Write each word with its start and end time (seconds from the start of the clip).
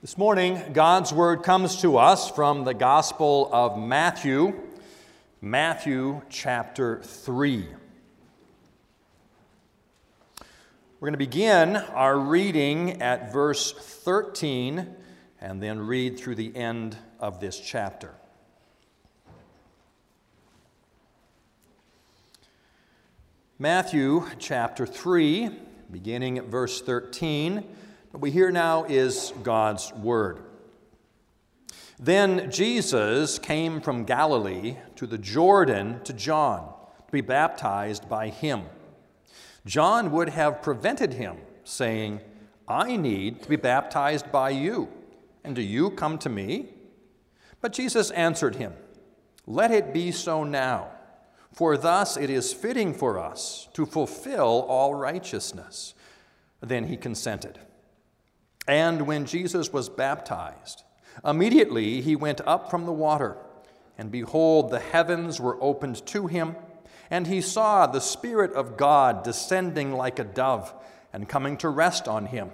This 0.00 0.16
morning, 0.16 0.62
God's 0.74 1.12
Word 1.12 1.42
comes 1.42 1.80
to 1.80 1.96
us 1.96 2.30
from 2.30 2.62
the 2.62 2.72
Gospel 2.72 3.50
of 3.52 3.76
Matthew, 3.76 4.54
Matthew 5.40 6.22
chapter 6.30 7.02
3. 7.02 7.66
We're 10.38 10.44
going 11.00 11.14
to 11.14 11.18
begin 11.18 11.74
our 11.74 12.16
reading 12.16 13.02
at 13.02 13.32
verse 13.32 13.72
13 13.72 14.86
and 15.40 15.60
then 15.60 15.80
read 15.80 16.16
through 16.16 16.36
the 16.36 16.54
end 16.54 16.96
of 17.18 17.40
this 17.40 17.58
chapter. 17.58 18.14
Matthew 23.58 24.26
chapter 24.38 24.86
3, 24.86 25.50
beginning 25.90 26.38
at 26.38 26.44
verse 26.44 26.80
13. 26.82 27.64
What 28.10 28.22
we 28.22 28.30
hear 28.30 28.50
now 28.50 28.84
is 28.84 29.34
God's 29.42 29.92
word. 29.92 30.40
Then 32.00 32.50
Jesus 32.50 33.38
came 33.38 33.82
from 33.82 34.04
Galilee 34.04 34.76
to 34.96 35.06
the 35.06 35.18
Jordan 35.18 36.00
to 36.04 36.14
John 36.14 36.72
to 37.06 37.12
be 37.12 37.20
baptized 37.20 38.08
by 38.08 38.28
him. 38.28 38.62
John 39.66 40.10
would 40.12 40.30
have 40.30 40.62
prevented 40.62 41.12
him, 41.12 41.36
saying, 41.64 42.20
I 42.66 42.96
need 42.96 43.42
to 43.42 43.48
be 43.48 43.56
baptized 43.56 44.32
by 44.32 44.50
you, 44.50 44.88
and 45.44 45.54
do 45.54 45.60
you 45.60 45.90
come 45.90 46.16
to 46.18 46.30
me? 46.30 46.70
But 47.60 47.74
Jesus 47.74 48.10
answered 48.12 48.56
him, 48.56 48.72
Let 49.46 49.70
it 49.70 49.92
be 49.92 50.12
so 50.12 50.44
now, 50.44 50.92
for 51.52 51.76
thus 51.76 52.16
it 52.16 52.30
is 52.30 52.54
fitting 52.54 52.94
for 52.94 53.18
us 53.18 53.68
to 53.74 53.84
fulfill 53.84 54.64
all 54.68 54.94
righteousness. 54.94 55.92
Then 56.60 56.84
he 56.84 56.96
consented. 56.96 57.58
And 58.68 59.06
when 59.06 59.24
Jesus 59.24 59.72
was 59.72 59.88
baptized, 59.88 60.84
immediately 61.24 62.02
he 62.02 62.14
went 62.14 62.42
up 62.46 62.70
from 62.70 62.84
the 62.84 62.92
water, 62.92 63.38
and 63.96 64.12
behold, 64.12 64.70
the 64.70 64.78
heavens 64.78 65.40
were 65.40 65.60
opened 65.62 66.06
to 66.08 66.26
him, 66.26 66.54
and 67.10 67.26
he 67.26 67.40
saw 67.40 67.86
the 67.86 68.00
Spirit 68.00 68.52
of 68.52 68.76
God 68.76 69.24
descending 69.24 69.94
like 69.94 70.18
a 70.18 70.24
dove 70.24 70.74
and 71.14 71.26
coming 71.26 71.56
to 71.56 71.70
rest 71.70 72.06
on 72.06 72.26
him. 72.26 72.50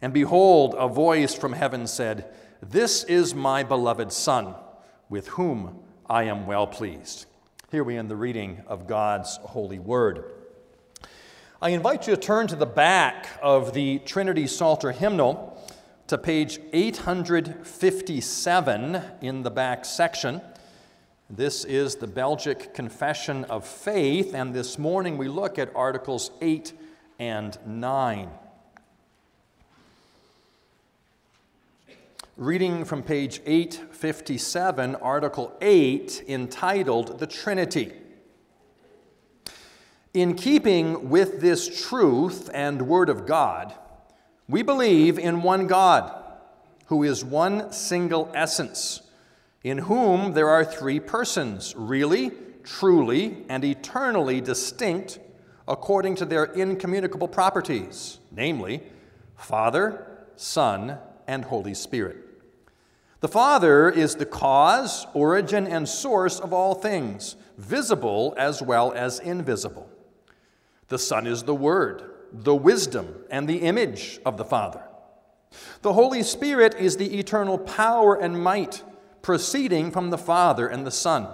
And 0.00 0.14
behold, 0.14 0.76
a 0.78 0.86
voice 0.86 1.34
from 1.34 1.52
heaven 1.52 1.88
said, 1.88 2.32
This 2.62 3.02
is 3.04 3.34
my 3.34 3.64
beloved 3.64 4.12
Son, 4.12 4.54
with 5.08 5.26
whom 5.28 5.80
I 6.08 6.24
am 6.24 6.46
well 6.46 6.68
pleased. 6.68 7.26
Here 7.72 7.82
we 7.82 7.96
end 7.96 8.08
the 8.08 8.16
reading 8.16 8.62
of 8.68 8.86
God's 8.86 9.38
holy 9.42 9.80
word. 9.80 10.24
I 11.62 11.68
invite 11.68 12.08
you 12.08 12.16
to 12.16 12.20
turn 12.20 12.48
to 12.48 12.56
the 12.56 12.66
back 12.66 13.28
of 13.40 13.72
the 13.72 14.00
Trinity 14.00 14.48
Psalter 14.48 14.90
hymnal 14.90 15.56
to 16.08 16.18
page 16.18 16.58
857 16.72 19.02
in 19.20 19.44
the 19.44 19.50
back 19.52 19.84
section. 19.84 20.40
This 21.30 21.64
is 21.64 21.94
the 21.94 22.08
Belgic 22.08 22.74
Confession 22.74 23.44
of 23.44 23.64
Faith, 23.64 24.34
and 24.34 24.52
this 24.52 24.76
morning 24.76 25.16
we 25.16 25.28
look 25.28 25.56
at 25.56 25.70
Articles 25.76 26.32
8 26.40 26.72
and 27.20 27.56
9. 27.64 28.28
Reading 32.36 32.84
from 32.84 33.04
page 33.04 33.40
857, 33.46 34.96
Article 34.96 35.56
8, 35.60 36.24
entitled 36.26 37.20
The 37.20 37.28
Trinity. 37.28 38.01
In 40.14 40.34
keeping 40.34 41.08
with 41.08 41.40
this 41.40 41.88
truth 41.88 42.50
and 42.52 42.82
Word 42.82 43.08
of 43.08 43.24
God, 43.24 43.72
we 44.46 44.62
believe 44.62 45.18
in 45.18 45.42
one 45.42 45.66
God, 45.66 46.12
who 46.86 47.02
is 47.02 47.24
one 47.24 47.72
single 47.72 48.30
essence, 48.34 49.00
in 49.64 49.78
whom 49.78 50.34
there 50.34 50.50
are 50.50 50.66
three 50.66 51.00
persons, 51.00 51.74
really, 51.74 52.30
truly, 52.62 53.46
and 53.48 53.64
eternally 53.64 54.42
distinct 54.42 55.18
according 55.66 56.16
to 56.16 56.26
their 56.26 56.44
incommunicable 56.44 57.28
properties, 57.28 58.18
namely, 58.30 58.82
Father, 59.34 60.06
Son, 60.36 60.98
and 61.26 61.46
Holy 61.46 61.72
Spirit. 61.72 62.18
The 63.20 63.28
Father 63.28 63.88
is 63.88 64.16
the 64.16 64.26
cause, 64.26 65.06
origin, 65.14 65.66
and 65.66 65.88
source 65.88 66.38
of 66.38 66.52
all 66.52 66.74
things, 66.74 67.36
visible 67.56 68.34
as 68.36 68.60
well 68.60 68.92
as 68.92 69.18
invisible. 69.18 69.88
The 70.92 70.98
Son 70.98 71.26
is 71.26 71.44
the 71.44 71.54
Word, 71.54 72.02
the 72.34 72.54
wisdom, 72.54 73.24
and 73.30 73.48
the 73.48 73.62
image 73.62 74.20
of 74.26 74.36
the 74.36 74.44
Father. 74.44 74.82
The 75.80 75.94
Holy 75.94 76.22
Spirit 76.22 76.74
is 76.74 76.98
the 76.98 77.18
eternal 77.18 77.56
power 77.56 78.14
and 78.14 78.44
might 78.44 78.82
proceeding 79.22 79.90
from 79.90 80.10
the 80.10 80.18
Father 80.18 80.68
and 80.68 80.86
the 80.86 80.90
Son. 80.90 81.28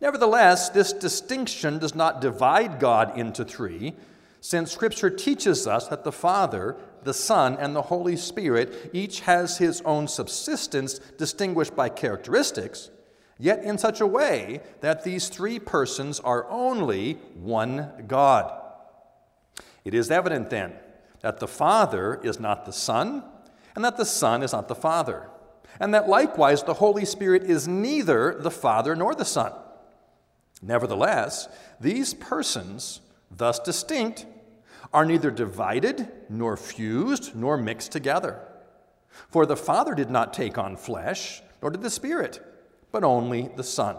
Nevertheless, 0.00 0.68
this 0.68 0.92
distinction 0.92 1.80
does 1.80 1.96
not 1.96 2.20
divide 2.20 2.78
God 2.78 3.18
into 3.18 3.44
three, 3.44 3.94
since 4.40 4.70
Scripture 4.70 5.10
teaches 5.10 5.66
us 5.66 5.88
that 5.88 6.04
the 6.04 6.12
Father, 6.12 6.76
the 7.02 7.12
Son, 7.12 7.56
and 7.58 7.74
the 7.74 7.82
Holy 7.82 8.14
Spirit 8.14 8.88
each 8.92 9.18
has 9.22 9.58
his 9.58 9.80
own 9.80 10.06
subsistence 10.06 11.00
distinguished 11.18 11.74
by 11.74 11.88
characteristics, 11.88 12.90
yet 13.38 13.64
in 13.64 13.78
such 13.78 14.00
a 14.00 14.06
way 14.06 14.60
that 14.80 15.04
these 15.04 15.28
three 15.28 15.58
persons 15.58 16.20
are 16.20 16.48
only 16.50 17.14
one 17.34 18.04
God. 18.06 18.60
It 19.84 19.94
is 19.94 20.10
evident 20.10 20.50
then 20.50 20.74
that 21.20 21.40
the 21.40 21.48
Father 21.48 22.20
is 22.22 22.38
not 22.38 22.66
the 22.66 22.72
Son, 22.72 23.24
and 23.74 23.84
that 23.84 23.96
the 23.96 24.04
Son 24.04 24.42
is 24.42 24.52
not 24.52 24.68
the 24.68 24.74
Father, 24.74 25.28
and 25.80 25.92
that 25.94 26.08
likewise 26.08 26.62
the 26.62 26.74
Holy 26.74 27.04
Spirit 27.04 27.42
is 27.42 27.66
neither 27.66 28.36
the 28.38 28.50
Father 28.50 28.94
nor 28.94 29.14
the 29.14 29.24
Son. 29.24 29.52
Nevertheless, 30.62 31.48
these 31.80 32.14
persons, 32.14 33.00
thus 33.30 33.58
distinct, 33.58 34.26
are 34.92 35.04
neither 35.04 35.30
divided, 35.30 36.08
nor 36.28 36.56
fused, 36.56 37.34
nor 37.34 37.56
mixed 37.56 37.90
together. 37.90 38.40
For 39.28 39.44
the 39.44 39.56
Father 39.56 39.94
did 39.94 40.10
not 40.10 40.32
take 40.32 40.56
on 40.56 40.76
flesh, 40.76 41.42
nor 41.60 41.70
did 41.70 41.82
the 41.82 41.90
Spirit 41.90 42.53
but 42.94 43.02
only 43.02 43.50
the 43.56 43.64
Son. 43.64 43.96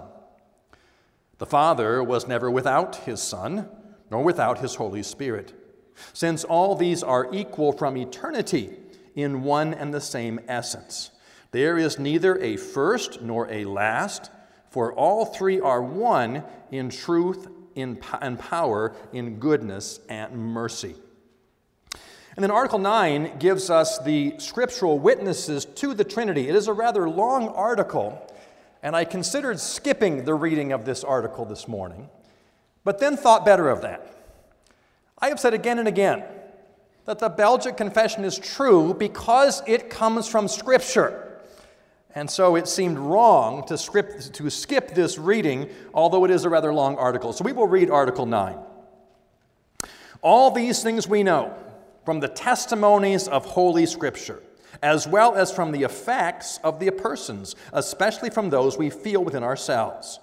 The 1.37 1.45
Father 1.45 2.01
was 2.01 2.29
never 2.29 2.49
without 2.49 2.95
his 2.95 3.21
Son, 3.21 3.67
nor 4.09 4.23
without 4.23 4.59
his 4.59 4.75
Holy 4.75 5.03
Spirit, 5.03 5.53
since 6.13 6.45
all 6.45 6.75
these 6.75 7.03
are 7.03 7.27
equal 7.33 7.73
from 7.73 7.97
eternity 7.97 8.77
in 9.13 9.43
one 9.43 9.73
and 9.73 9.93
the 9.93 9.99
same 9.99 10.39
essence. 10.47 11.11
There 11.51 11.77
is 11.77 11.99
neither 11.99 12.37
a 12.37 12.55
first 12.55 13.21
nor 13.21 13.51
a 13.51 13.65
last, 13.65 14.31
for 14.69 14.93
all 14.93 15.25
three 15.25 15.59
are 15.59 15.81
one 15.81 16.45
in 16.71 16.89
truth 16.89 17.49
in, 17.75 17.99
and 18.21 18.39
power, 18.39 18.95
in 19.11 19.39
goodness 19.39 19.99
and 20.07 20.37
mercy. 20.37 20.95
And 22.37 22.43
then 22.43 22.51
Article 22.51 22.79
9 22.79 23.39
gives 23.39 23.69
us 23.69 23.99
the 23.99 24.35
scriptural 24.37 24.99
witnesses 24.99 25.65
to 25.65 25.93
the 25.93 26.05
Trinity. 26.05 26.47
It 26.47 26.55
is 26.55 26.69
a 26.69 26.73
rather 26.73 27.09
long 27.09 27.49
article, 27.49 28.25
and 28.85 28.95
I 28.95 29.03
considered 29.03 29.59
skipping 29.59 30.25
the 30.25 30.35
reading 30.35 30.71
of 30.71 30.85
this 30.85 31.03
article 31.03 31.43
this 31.43 31.67
morning, 31.67 32.07
but 32.83 32.99
then 32.99 33.17
thought 33.17 33.43
better 33.43 33.67
of 33.67 33.81
that. 33.81 34.15
I 35.17 35.29
have 35.29 35.39
said 35.39 35.55
again 35.55 35.79
and 35.79 35.87
again 35.87 36.23
that 37.05 37.17
the 37.17 37.29
Belgic 37.29 37.77
Confession 37.77 38.23
is 38.23 38.37
true 38.37 38.93
because 38.93 39.63
it 39.65 39.89
comes 39.89 40.27
from 40.27 40.47
Scripture. 40.47 41.41
And 42.13 42.29
so 42.29 42.55
it 42.55 42.67
seemed 42.67 42.99
wrong 42.99 43.65
to, 43.69 43.77
script, 43.77 44.35
to 44.35 44.51
skip 44.51 44.93
this 44.93 45.17
reading, 45.17 45.67
although 45.91 46.23
it 46.23 46.29
is 46.29 46.45
a 46.45 46.49
rather 46.49 46.71
long 46.71 46.95
article. 46.97 47.33
So 47.33 47.43
we 47.43 47.53
will 47.53 47.67
read 47.67 47.89
Article 47.89 48.27
9. 48.27 48.55
All 50.21 50.51
these 50.51 50.83
things 50.83 51.07
we 51.07 51.23
know 51.23 51.57
from 52.05 52.19
the 52.19 52.27
testimonies 52.27 53.27
of 53.27 53.45
Holy 53.45 53.87
Scripture 53.87 54.43
as 54.81 55.07
well 55.07 55.35
as 55.35 55.51
from 55.51 55.71
the 55.71 55.83
effects 55.83 56.59
of 56.63 56.79
the 56.79 56.91
persons, 56.91 57.55
especially 57.73 58.29
from 58.29 58.49
those 58.49 58.77
we 58.77 58.89
feel 58.89 59.23
within 59.23 59.43
ourselves. 59.43 60.19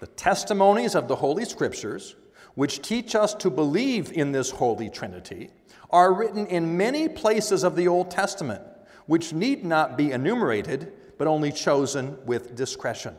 The 0.00 0.06
testimonies 0.06 0.94
of 0.94 1.08
the 1.08 1.16
Holy 1.16 1.44
Scriptures, 1.44 2.16
which 2.54 2.82
teach 2.82 3.14
us 3.14 3.34
to 3.34 3.50
believe 3.50 4.12
in 4.12 4.32
this 4.32 4.50
Holy 4.50 4.90
Trinity, 4.90 5.50
are 5.90 6.12
written 6.12 6.46
in 6.46 6.76
many 6.76 7.08
places 7.08 7.64
of 7.64 7.76
the 7.76 7.88
Old 7.88 8.10
Testament, 8.10 8.62
which 9.06 9.32
need 9.32 9.64
not 9.64 9.96
be 9.96 10.12
enumerated, 10.12 10.92
but 11.18 11.26
only 11.26 11.52
chosen 11.52 12.18
with 12.26 12.54
discretion. 12.54 13.14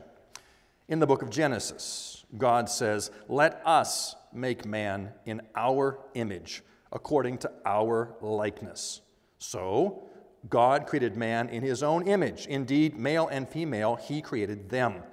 In 0.88 1.00
the 1.00 1.08
book 1.08 1.22
of 1.22 1.30
Genesis, 1.30 2.26
God 2.38 2.70
says, 2.70 3.12
Let 3.28 3.62
us 3.66 4.16
make 4.34 4.66
man 4.66 5.12
in 5.26 5.42
our 5.56 6.00
image, 6.14 6.64
according 6.92 7.40
to 7.40 7.52
our 7.66 8.16
likeness. 8.22 9.02
So, 9.40 10.10
God 10.50 10.86
created 10.88 11.16
man 11.18 11.50
in 11.50 11.64
his 11.64 11.84
own 11.84 12.08
image. 12.08 12.46
Indeed, 12.48 12.98
male 12.98 13.28
and 13.28 13.48
female, 13.48 13.96
he 13.96 14.22
created 14.22 14.70
them. 14.70 15.04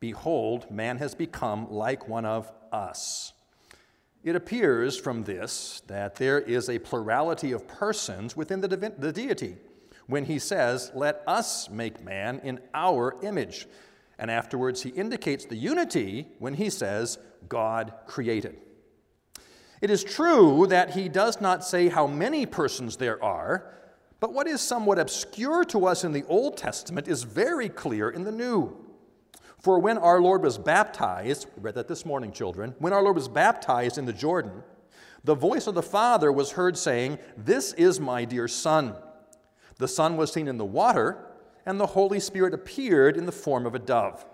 Behold, 0.00 0.70
man 0.70 0.98
has 0.98 1.14
become 1.14 1.70
like 1.70 2.08
one 2.08 2.24
of 2.24 2.50
us. 2.72 3.32
It 4.22 4.36
appears 4.36 4.98
from 4.98 5.24
this 5.24 5.82
that 5.86 6.16
there 6.16 6.38
is 6.38 6.68
a 6.68 6.78
plurality 6.78 7.52
of 7.52 7.66
persons 7.66 8.36
within 8.36 8.60
the, 8.60 8.68
the 8.68 9.12
deity, 9.12 9.56
when 10.06 10.24
he 10.24 10.38
says, 10.38 10.90
Let 10.94 11.22
us 11.26 11.70
make 11.70 12.04
man 12.04 12.40
in 12.44 12.60
our 12.74 13.16
image. 13.22 13.66
And 14.18 14.30
afterwards, 14.30 14.82
he 14.82 14.90
indicates 14.90 15.46
the 15.46 15.56
unity 15.56 16.28
when 16.38 16.54
he 16.54 16.68
says, 16.68 17.18
God 17.48 17.94
created. 18.06 18.58
It 19.80 19.88
is 19.88 20.04
true 20.04 20.66
that 20.68 20.90
he 20.90 21.08
does 21.08 21.40
not 21.40 21.64
say 21.64 21.88
how 21.88 22.06
many 22.06 22.44
persons 22.44 22.98
there 22.98 23.22
are, 23.24 23.72
but 24.20 24.34
what 24.34 24.46
is 24.46 24.60
somewhat 24.60 24.98
obscure 24.98 25.64
to 25.64 25.86
us 25.86 26.04
in 26.04 26.12
the 26.12 26.24
Old 26.28 26.56
Testament 26.56 27.08
is 27.08 27.22
very 27.22 27.70
clear 27.70 28.10
in 28.10 28.24
the 28.24 28.32
New. 28.32 28.76
For 29.58 29.78
when 29.78 29.98
our 29.98 30.20
Lord 30.20 30.42
was 30.42 30.58
baptized, 30.58 31.46
we 31.56 31.62
read 31.62 31.74
that 31.74 31.88
this 31.88 32.06
morning, 32.06 32.30
children, 32.32 32.74
when 32.78 32.92
our 32.92 33.02
Lord 33.02 33.16
was 33.16 33.28
baptized 33.28 33.98
in 33.98 34.04
the 34.04 34.12
Jordan, 34.12 34.62
the 35.24 35.34
voice 35.34 35.66
of 35.66 35.74
the 35.74 35.82
Father 35.82 36.32
was 36.32 36.52
heard 36.52 36.78
saying, 36.78 37.18
This 37.36 37.72
is 37.74 38.00
my 38.00 38.24
dear 38.24 38.48
Son. 38.48 38.94
The 39.76 39.88
Son 39.88 40.16
was 40.16 40.32
seen 40.32 40.48
in 40.48 40.56
the 40.56 40.64
water, 40.64 41.26
and 41.66 41.78
the 41.78 41.86
Holy 41.86 42.20
Spirit 42.20 42.54
appeared 42.54 43.16
in 43.16 43.26
the 43.26 43.32
form 43.32 43.66
of 43.66 43.74
a 43.74 43.78
dove. 43.78 44.24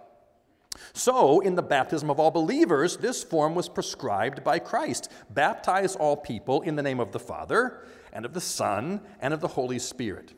So, 0.93 1.41
in 1.41 1.55
the 1.55 1.63
baptism 1.63 2.11
of 2.11 2.19
all 2.19 2.31
believers, 2.31 2.97
this 2.97 3.23
form 3.23 3.55
was 3.55 3.69
prescribed 3.69 4.45
by 4.45 4.59
Christ. 4.59 5.11
Baptize 5.31 5.97
all 5.97 6.17
people 6.17 6.63
in 6.63 6.77
the 6.77 6.83
name 6.83 7.01
of 7.01 7.13
the 7.13 7.19
Father, 7.19 7.85
and 8.13 8.25
of 8.25 8.35
the 8.35 8.41
Son, 8.41 9.01
and 9.21 9.33
of 9.35 9.41
the 9.41 9.49
Holy 9.49 9.79
Spirit. 9.79 10.35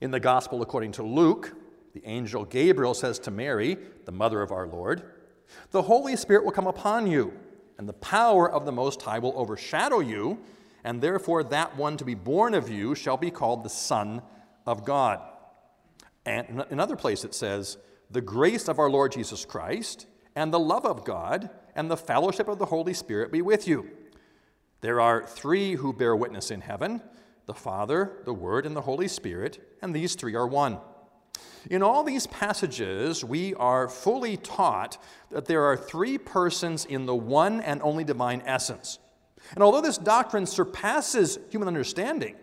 In 0.00 0.10
the 0.10 0.20
Gospel 0.20 0.62
according 0.62 0.92
to 0.92 1.02
Luke, 1.02 1.54
the 1.94 2.04
angel 2.04 2.44
Gabriel 2.44 2.92
says 2.94 3.18
to 3.20 3.30
Mary, 3.30 3.78
the 4.04 4.12
mother 4.12 4.42
of 4.42 4.52
our 4.52 4.66
Lord, 4.66 5.02
The 5.70 5.82
Holy 5.82 6.16
Spirit 6.16 6.44
will 6.44 6.52
come 6.52 6.66
upon 6.66 7.06
you, 7.06 7.32
and 7.78 7.88
the 7.88 7.94
power 7.94 8.50
of 8.50 8.66
the 8.66 8.72
Most 8.72 9.00
High 9.02 9.18
will 9.18 9.32
overshadow 9.36 10.00
you, 10.00 10.38
and 10.84 11.00
therefore 11.00 11.42
that 11.44 11.76
one 11.76 11.96
to 11.96 12.04
be 12.04 12.14
born 12.14 12.54
of 12.54 12.68
you 12.68 12.94
shall 12.94 13.16
be 13.16 13.30
called 13.30 13.64
the 13.64 13.70
Son 13.70 14.22
of 14.66 14.84
God. 14.84 15.20
And 16.24 16.48
in 16.48 16.60
another 16.70 16.96
place 16.96 17.24
it 17.24 17.34
says, 17.34 17.78
The 18.10 18.20
grace 18.20 18.68
of 18.68 18.78
our 18.78 18.90
Lord 18.90 19.12
Jesus 19.12 19.44
Christ, 19.44 20.06
and 20.36 20.52
the 20.52 20.60
love 20.60 20.84
of 20.84 21.04
God, 21.04 21.50
and 21.74 21.90
the 21.90 21.96
fellowship 21.96 22.46
of 22.46 22.58
the 22.58 22.66
Holy 22.66 22.94
Spirit 22.94 23.32
be 23.32 23.42
with 23.42 23.66
you. 23.66 23.90
There 24.80 25.00
are 25.00 25.26
three 25.26 25.74
who 25.74 25.92
bear 25.92 26.14
witness 26.14 26.50
in 26.50 26.60
heaven 26.60 27.02
the 27.46 27.54
Father, 27.54 28.22
the 28.24 28.34
Word, 28.34 28.66
and 28.66 28.74
the 28.74 28.82
Holy 28.82 29.06
Spirit, 29.06 29.60
and 29.80 29.94
these 29.94 30.16
three 30.16 30.34
are 30.34 30.48
one. 30.48 30.78
In 31.70 31.80
all 31.80 32.02
these 32.02 32.26
passages, 32.26 33.24
we 33.24 33.54
are 33.54 33.88
fully 33.88 34.36
taught 34.36 34.98
that 35.30 35.46
there 35.46 35.64
are 35.64 35.76
three 35.76 36.18
persons 36.18 36.84
in 36.84 37.06
the 37.06 37.14
one 37.14 37.60
and 37.60 37.80
only 37.82 38.02
divine 38.02 38.42
essence. 38.46 38.98
And 39.54 39.62
although 39.62 39.80
this 39.80 39.98
doctrine 39.98 40.46
surpasses 40.46 41.38
human 41.50 41.68
understanding, 41.68 42.34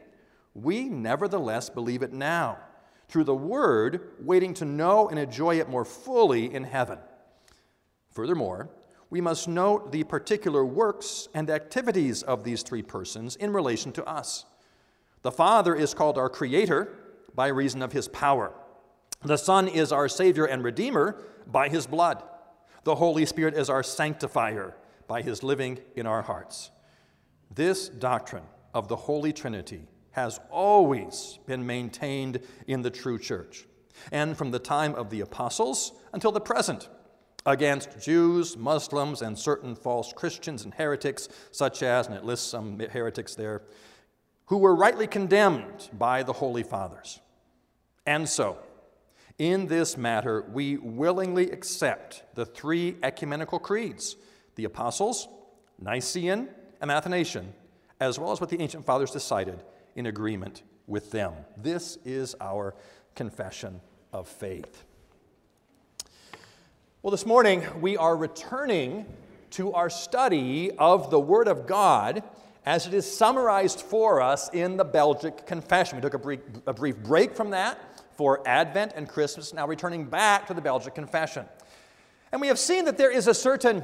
we 0.53 0.85
nevertheless 0.85 1.69
believe 1.69 2.01
it 2.01 2.13
now 2.13 2.59
through 3.13 3.23
the 3.23 3.35
Word, 3.35 4.09
waiting 4.21 4.55
to 4.55 4.65
know 4.65 5.07
and 5.07 5.19
enjoy 5.19 5.59
it 5.59 5.69
more 5.69 5.85
fully 5.85 6.51
in 6.51 6.63
heaven. 6.63 6.97
Furthermore, 8.09 8.71
we 9.11 9.21
must 9.21 9.47
note 9.47 9.91
the 9.91 10.03
particular 10.03 10.65
works 10.65 11.27
and 11.35 11.47
activities 11.51 12.23
of 12.23 12.43
these 12.43 12.63
three 12.63 12.81
persons 12.81 13.35
in 13.35 13.53
relation 13.53 13.91
to 13.91 14.05
us. 14.05 14.45
The 15.21 15.31
Father 15.31 15.75
is 15.75 15.93
called 15.93 16.17
our 16.17 16.27
Creator 16.27 16.91
by 17.35 17.49
reason 17.49 17.83
of 17.83 17.91
His 17.91 18.07
power. 18.07 18.51
The 19.23 19.37
Son 19.37 19.67
is 19.67 19.91
our 19.91 20.09
Savior 20.09 20.45
and 20.45 20.63
Redeemer 20.63 21.21
by 21.45 21.69
his 21.69 21.85
blood. 21.85 22.23
The 22.83 22.95
Holy 22.95 23.27
Spirit 23.27 23.53
is 23.53 23.69
our 23.69 23.83
sanctifier 23.83 24.75
by 25.07 25.21
his 25.21 25.43
living 25.43 25.77
in 25.95 26.07
our 26.07 26.23
hearts. 26.23 26.71
This 27.53 27.89
doctrine 27.89 28.45
of 28.73 28.87
the 28.87 28.95
Holy 28.95 29.31
Trinity 29.31 29.87
has 30.13 30.39
always 30.49 31.39
been 31.45 31.65
maintained 31.65 32.39
in 32.67 32.81
the 32.81 32.89
true 32.89 33.19
church, 33.19 33.65
and 34.11 34.37
from 34.37 34.51
the 34.51 34.59
time 34.59 34.95
of 34.95 35.09
the 35.09 35.21
apostles 35.21 35.91
until 36.13 36.31
the 36.31 36.39
present, 36.39 36.89
against 37.45 37.99
Jews, 37.99 38.55
Muslims, 38.55 39.21
and 39.21 39.37
certain 39.37 39.75
false 39.75 40.13
Christians 40.13 40.63
and 40.63 40.73
heretics, 40.73 41.27
such 41.51 41.83
as, 41.83 42.07
and 42.07 42.15
it 42.15 42.23
lists 42.23 42.47
some 42.47 42.79
heretics 42.79 43.35
there, 43.35 43.63
who 44.45 44.57
were 44.57 44.75
rightly 44.75 45.07
condemned 45.07 45.89
by 45.97 46.23
the 46.23 46.33
Holy 46.33 46.63
Fathers. 46.63 47.19
And 48.05 48.27
so, 48.27 48.59
in 49.39 49.65
this 49.65 49.97
matter, 49.97 50.45
we 50.53 50.77
willingly 50.77 51.49
accept 51.51 52.23
the 52.35 52.45
three 52.45 52.97
ecumenical 53.03 53.59
creeds 53.59 54.15
the 54.55 54.65
Apostles, 54.65 55.27
Nicene, 55.79 56.47
and 56.79 56.91
Athanasian, 56.91 57.53
as 57.99 58.19
well 58.19 58.31
as 58.31 58.39
what 58.39 58.51
the 58.51 58.61
ancient 58.61 58.85
fathers 58.85 59.09
decided 59.09 59.63
in 59.95 60.05
agreement 60.05 60.63
with 60.87 61.11
them. 61.11 61.33
This 61.57 61.97
is 62.05 62.35
our 62.41 62.75
confession 63.15 63.81
of 64.11 64.27
faith. 64.27 64.83
Well, 67.01 67.11
this 67.11 67.25
morning 67.25 67.65
we 67.81 67.97
are 67.97 68.15
returning 68.15 69.05
to 69.51 69.73
our 69.73 69.89
study 69.89 70.71
of 70.77 71.11
the 71.11 71.19
Word 71.19 71.47
of 71.47 71.67
God 71.67 72.23
as 72.65 72.87
it 72.87 72.93
is 72.93 73.11
summarized 73.11 73.81
for 73.81 74.21
us 74.21 74.49
in 74.53 74.77
the 74.77 74.85
Belgic 74.85 75.45
Confession. 75.45 75.97
We 75.97 76.01
took 76.01 76.13
a 76.13 76.19
brief, 76.19 76.39
a 76.65 76.73
brief 76.73 76.97
break 76.97 77.35
from 77.35 77.49
that 77.49 77.77
for 78.15 78.41
Advent 78.47 78.93
and 78.95 79.07
Christmas, 79.09 79.53
now 79.53 79.67
returning 79.67 80.05
back 80.05 80.47
to 80.47 80.53
the 80.53 80.61
Belgic 80.61 80.95
Confession. 80.95 81.45
And 82.31 82.39
we 82.39 82.47
have 82.47 82.59
seen 82.59 82.85
that 82.85 82.97
there 82.97 83.11
is 83.11 83.27
a 83.27 83.33
certain 83.33 83.83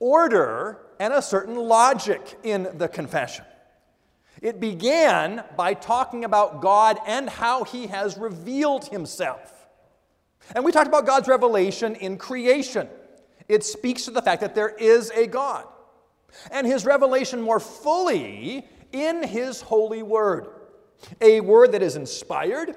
order 0.00 0.80
and 0.98 1.12
a 1.12 1.22
certain 1.22 1.56
logic 1.56 2.36
in 2.42 2.68
the 2.74 2.88
confession. 2.88 3.44
It 4.42 4.60
began 4.60 5.44
by 5.56 5.74
talking 5.74 6.24
about 6.24 6.60
God 6.60 6.98
and 7.06 7.28
how 7.28 7.64
He 7.64 7.86
has 7.86 8.16
revealed 8.16 8.86
Himself. 8.88 9.68
And 10.54 10.64
we 10.64 10.72
talked 10.72 10.88
about 10.88 11.06
God's 11.06 11.28
revelation 11.28 11.94
in 11.94 12.18
creation. 12.18 12.88
It 13.48 13.64
speaks 13.64 14.04
to 14.04 14.10
the 14.10 14.22
fact 14.22 14.40
that 14.42 14.54
there 14.54 14.68
is 14.68 15.10
a 15.10 15.26
God. 15.26 15.66
And 16.50 16.66
His 16.66 16.84
revelation 16.84 17.40
more 17.40 17.60
fully 17.60 18.66
in 18.92 19.22
His 19.22 19.60
holy 19.60 20.02
word. 20.02 20.48
A 21.20 21.40
word 21.40 21.72
that 21.72 21.82
is 21.82 21.96
inspired, 21.96 22.76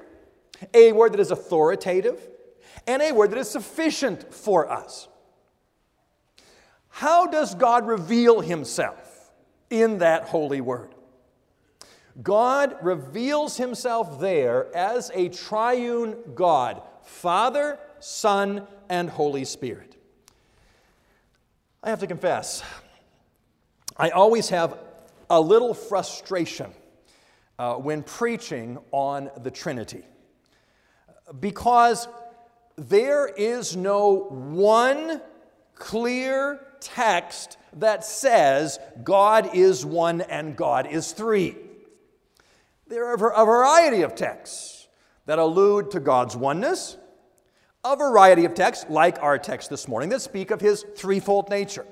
a 0.74 0.92
word 0.92 1.13
that 1.13 1.19
is 1.19 1.31
authoritative, 1.31 2.19
and 2.86 3.01
a 3.01 3.12
word 3.12 3.31
that 3.31 3.38
is 3.38 3.50
sufficient 3.50 4.33
for 4.33 4.69
us. 4.69 5.07
How 6.89 7.27
does 7.27 7.53
God 7.53 7.86
reveal 7.86 8.42
himself 8.42 9.31
in 9.69 10.00
that 10.00 10.24
holy 10.24 10.62
word? 10.62 10.95
God 12.22 12.78
reveals 12.81 13.58
himself 13.58 14.19
there 14.19 14.75
as 14.75 15.12
a 15.14 15.30
triune 15.30 16.18
God 16.36 16.82
Father, 17.03 17.80
Son, 18.00 18.68
and 18.89 19.10
Holy 19.10 19.46
Spirit. 19.46 19.96
I 21.82 21.89
have 21.89 22.00
to 22.00 22.08
confess, 22.08 22.63
I 23.96 24.10
always 24.10 24.50
have 24.50 24.77
a 25.30 25.39
little 25.39 25.74
frustration 25.74 26.72
uh, 27.58 27.75
when 27.75 28.03
preaching 28.03 28.77
on 28.91 29.32
the 29.41 29.51
Trinity 29.51 30.03
because 31.39 32.08
there 32.75 33.27
is 33.27 33.75
no 33.75 34.25
one 34.30 35.22
clear 35.75 36.60
text 36.80 37.58
that 37.74 38.03
says 38.03 38.80
God 39.03 39.56
is 39.56 39.86
one 39.86 40.22
and 40.22 40.56
God 40.56 40.88
is 40.88 41.12
three. 41.12 41.56
There 42.89 43.06
are 43.06 43.34
a 43.34 43.46
variety 43.46 44.01
of 44.01 44.15
texts 44.15 44.88
that 45.25 45.39
allude 45.39 45.91
to 45.91 46.00
God's 46.00 46.38
oneness, 46.38 46.98
a 47.84 47.96
variety 47.96 48.46
of 48.46 48.53
texts, 48.53 48.86
like 48.89 49.22
our 49.22 49.38
text 49.38 49.70
this 49.70 49.88
morning, 49.88 50.10
that 50.10 50.22
speak 50.22 50.51
of 50.51 50.62
his 50.62 50.86
threefold 50.96 51.50
nature. 51.50 51.86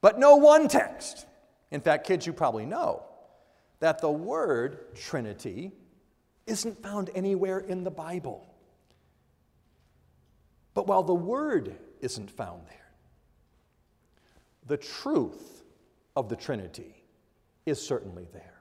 But 0.00 0.18
no 0.18 0.36
one 0.36 0.68
text. 0.68 1.26
In 1.70 1.80
fact, 1.80 2.06
kids, 2.06 2.26
you 2.26 2.32
probably 2.32 2.64
know 2.64 3.04
that 3.80 4.00
the 4.00 4.10
word 4.10 4.94
Trinity 4.94 5.72
isn't 6.46 6.82
found 6.82 7.10
anywhere 7.14 7.58
in 7.58 7.84
the 7.84 7.90
Bible. 7.90 8.46
But 10.74 10.86
while 10.86 11.02
the 11.02 11.14
word 11.14 11.76
isn't 12.00 12.30
found 12.30 12.62
there, 12.68 12.92
the 14.66 14.76
truth 14.76 15.64
of 16.14 16.28
the 16.28 16.36
Trinity 16.36 17.02
is 17.66 17.80
certainly 17.84 18.28
there. 18.32 18.57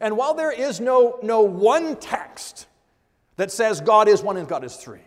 And 0.00 0.16
while 0.16 0.34
there 0.34 0.52
is 0.52 0.80
no, 0.80 1.18
no 1.22 1.42
one 1.42 1.96
text 1.96 2.66
that 3.36 3.50
says 3.50 3.80
God 3.80 4.08
is 4.08 4.22
one 4.22 4.36
and 4.36 4.48
God 4.48 4.64
is 4.64 4.76
three, 4.76 5.00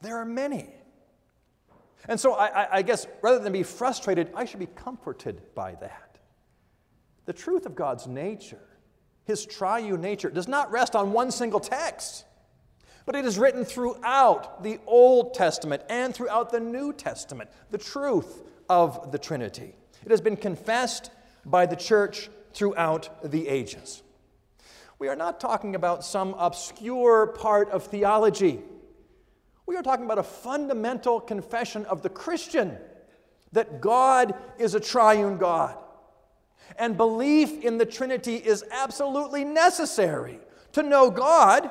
there 0.00 0.16
are 0.16 0.24
many. 0.24 0.70
And 2.08 2.20
so 2.20 2.34
I, 2.34 2.78
I, 2.78 2.82
guess 2.82 3.06
rather 3.20 3.40
than 3.40 3.52
be 3.52 3.64
frustrated, 3.64 4.30
I 4.34 4.44
should 4.44 4.60
be 4.60 4.66
comforted 4.66 5.42
by 5.54 5.74
that. 5.76 6.18
The 7.24 7.32
truth 7.32 7.66
of 7.66 7.74
God's 7.74 8.06
nature 8.06 8.60
his 9.26 9.44
triune 9.44 10.00
nature 10.00 10.30
does 10.30 10.48
not 10.48 10.70
rest 10.70 10.94
on 10.94 11.12
one 11.12 11.32
single 11.32 11.60
text, 11.60 12.24
but 13.04 13.16
it 13.16 13.24
is 13.24 13.38
written 13.38 13.64
throughout 13.64 14.62
the 14.62 14.78
Old 14.86 15.34
Testament 15.34 15.82
and 15.90 16.14
throughout 16.14 16.50
the 16.50 16.60
New 16.60 16.92
Testament, 16.92 17.50
the 17.70 17.78
truth 17.78 18.44
of 18.68 19.10
the 19.10 19.18
Trinity. 19.18 19.74
It 20.04 20.12
has 20.12 20.20
been 20.20 20.36
confessed 20.36 21.10
by 21.44 21.66
the 21.66 21.74
church 21.74 22.30
throughout 22.56 23.30
the 23.30 23.48
ages. 23.48 24.02
We 24.98 25.08
are 25.08 25.14
not 25.14 25.40
talking 25.40 25.74
about 25.74 26.04
some 26.04 26.34
obscure 26.38 27.26
part 27.26 27.68
of 27.68 27.84
theology. 27.84 28.60
We 29.66 29.76
are 29.76 29.82
talking 29.82 30.06
about 30.06 30.18
a 30.18 30.22
fundamental 30.22 31.20
confession 31.20 31.84
of 31.84 32.00
the 32.00 32.08
Christian 32.08 32.78
that 33.52 33.82
God 33.82 34.34
is 34.58 34.74
a 34.74 34.80
triune 34.80 35.36
God. 35.36 35.76
And 36.78 36.96
belief 36.96 37.62
in 37.62 37.76
the 37.76 37.84
Trinity 37.84 38.36
is 38.36 38.64
absolutely 38.72 39.44
necessary 39.44 40.40
to 40.72 40.82
know 40.82 41.10
God 41.10 41.70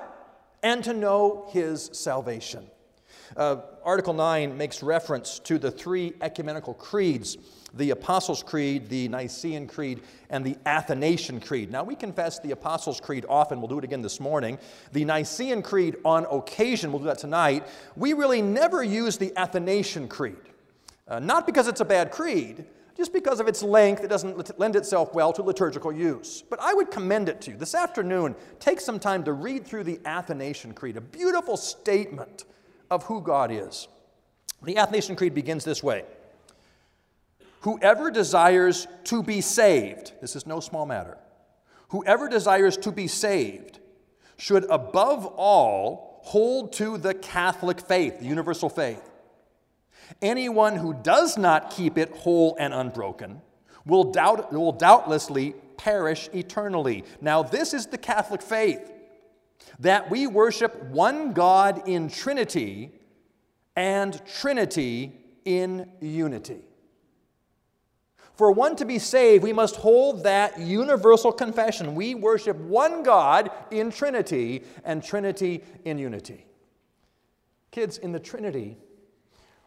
and 0.61 0.83
to 0.83 0.93
know 0.93 1.47
His 1.49 1.89
salvation. 1.93 2.67
Uh, 3.35 3.57
Article 3.83 4.13
9 4.13 4.57
makes 4.57 4.81
reference 4.81 5.39
to 5.39 5.57
the 5.57 5.71
three 5.71 6.13
ecumenical 6.21 6.73
creeds 6.73 7.37
the 7.75 7.89
Apostles' 7.89 8.41
Creed, 8.41 8.87
the 8.87 9.07
Nicene 9.09 9.67
Creed, 9.67 10.01
and 10.29 10.45
the 10.45 10.57
Athanasian 10.65 11.41
Creed. 11.41 11.71
Now, 11.71 11.83
we 11.83 11.95
confess 11.95 12.39
the 12.39 12.51
Apostles' 12.51 13.01
Creed 13.01 13.25
often. 13.27 13.59
We'll 13.59 13.67
do 13.67 13.77
it 13.77 13.83
again 13.83 14.01
this 14.01 14.19
morning. 14.19 14.57
The 14.93 15.03
Nicene 15.03 15.61
Creed 15.61 15.97
on 16.05 16.25
occasion. 16.31 16.91
We'll 16.91 16.99
do 16.99 17.05
that 17.07 17.19
tonight. 17.19 17.67
We 17.97 18.13
really 18.13 18.41
never 18.41 18.83
use 18.83 19.17
the 19.17 19.35
Athanasian 19.35 20.07
Creed. 20.07 20.37
Uh, 21.07 21.19
not 21.19 21.45
because 21.45 21.67
it's 21.67 21.81
a 21.81 21.85
bad 21.85 22.11
creed, 22.11 22.65
just 22.97 23.11
because 23.11 23.39
of 23.39 23.47
its 23.47 23.61
length, 23.61 24.03
it 24.03 24.07
doesn't 24.07 24.57
lend 24.57 24.75
itself 24.75 25.13
well 25.13 25.33
to 25.33 25.43
liturgical 25.43 25.91
use. 25.91 26.41
But 26.49 26.59
I 26.61 26.73
would 26.73 26.89
commend 26.89 27.27
it 27.27 27.41
to 27.41 27.51
you. 27.51 27.57
This 27.57 27.75
afternoon, 27.75 28.35
take 28.59 28.79
some 28.79 28.99
time 28.99 29.23
to 29.25 29.33
read 29.33 29.67
through 29.67 29.83
the 29.83 29.99
Athanasian 30.05 30.73
Creed, 30.73 30.95
a 30.95 31.01
beautiful 31.01 31.57
statement 31.57 32.45
of 32.89 33.03
who 33.03 33.21
God 33.21 33.51
is. 33.51 33.87
The 34.63 34.77
Athanasian 34.77 35.15
Creed 35.15 35.33
begins 35.33 35.63
this 35.63 35.83
way 35.83 36.03
Whoever 37.61 38.11
desires 38.11 38.87
to 39.05 39.23
be 39.23 39.41
saved, 39.41 40.13
this 40.21 40.35
is 40.35 40.45
no 40.45 40.59
small 40.59 40.85
matter, 40.85 41.17
whoever 41.89 42.27
desires 42.27 42.77
to 42.77 42.91
be 42.91 43.07
saved 43.07 43.79
should 44.37 44.65
above 44.69 45.25
all 45.25 46.19
hold 46.23 46.73
to 46.73 46.97
the 46.97 47.13
Catholic 47.13 47.79
faith, 47.79 48.19
the 48.19 48.25
universal 48.25 48.69
faith. 48.69 49.11
Anyone 50.21 50.75
who 50.75 50.93
does 50.93 51.37
not 51.37 51.71
keep 51.71 51.97
it 51.97 52.15
whole 52.17 52.55
and 52.59 52.73
unbroken 52.73 53.41
will, 53.85 54.11
doubt, 54.11 54.51
will 54.51 54.71
doubtlessly 54.71 55.55
perish 55.77 56.29
eternally. 56.33 57.03
Now, 57.21 57.43
this 57.43 57.73
is 57.73 57.87
the 57.87 57.97
Catholic 57.97 58.41
faith 58.41 58.91
that 59.79 60.09
we 60.09 60.27
worship 60.27 60.83
one 60.85 61.33
God 61.33 61.87
in 61.87 62.09
Trinity 62.09 62.91
and 63.75 64.21
Trinity 64.25 65.13
in 65.43 65.89
unity. 66.01 66.61
For 68.35 68.51
one 68.51 68.75
to 68.77 68.85
be 68.85 68.99
saved, 68.99 69.43
we 69.43 69.53
must 69.53 69.77
hold 69.77 70.23
that 70.23 70.59
universal 70.59 71.31
confession. 71.31 71.95
We 71.95 72.15
worship 72.15 72.57
one 72.57 73.01
God 73.01 73.49
in 73.71 73.91
Trinity 73.91 74.63
and 74.83 75.01
Trinity 75.01 75.63
in 75.85 75.97
unity. 75.97 76.45
Kids, 77.71 77.97
in 77.97 78.11
the 78.11 78.19
Trinity, 78.19 78.77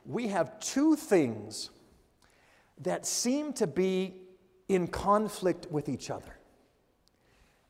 we 0.04 0.28
have 0.28 0.60
two 0.60 0.96
things 0.96 1.70
that 2.80 3.06
seem 3.06 3.52
to 3.54 3.66
be 3.66 4.14
in 4.68 4.86
conflict 4.86 5.66
with 5.70 5.88
each 5.88 6.10
other. 6.10 6.36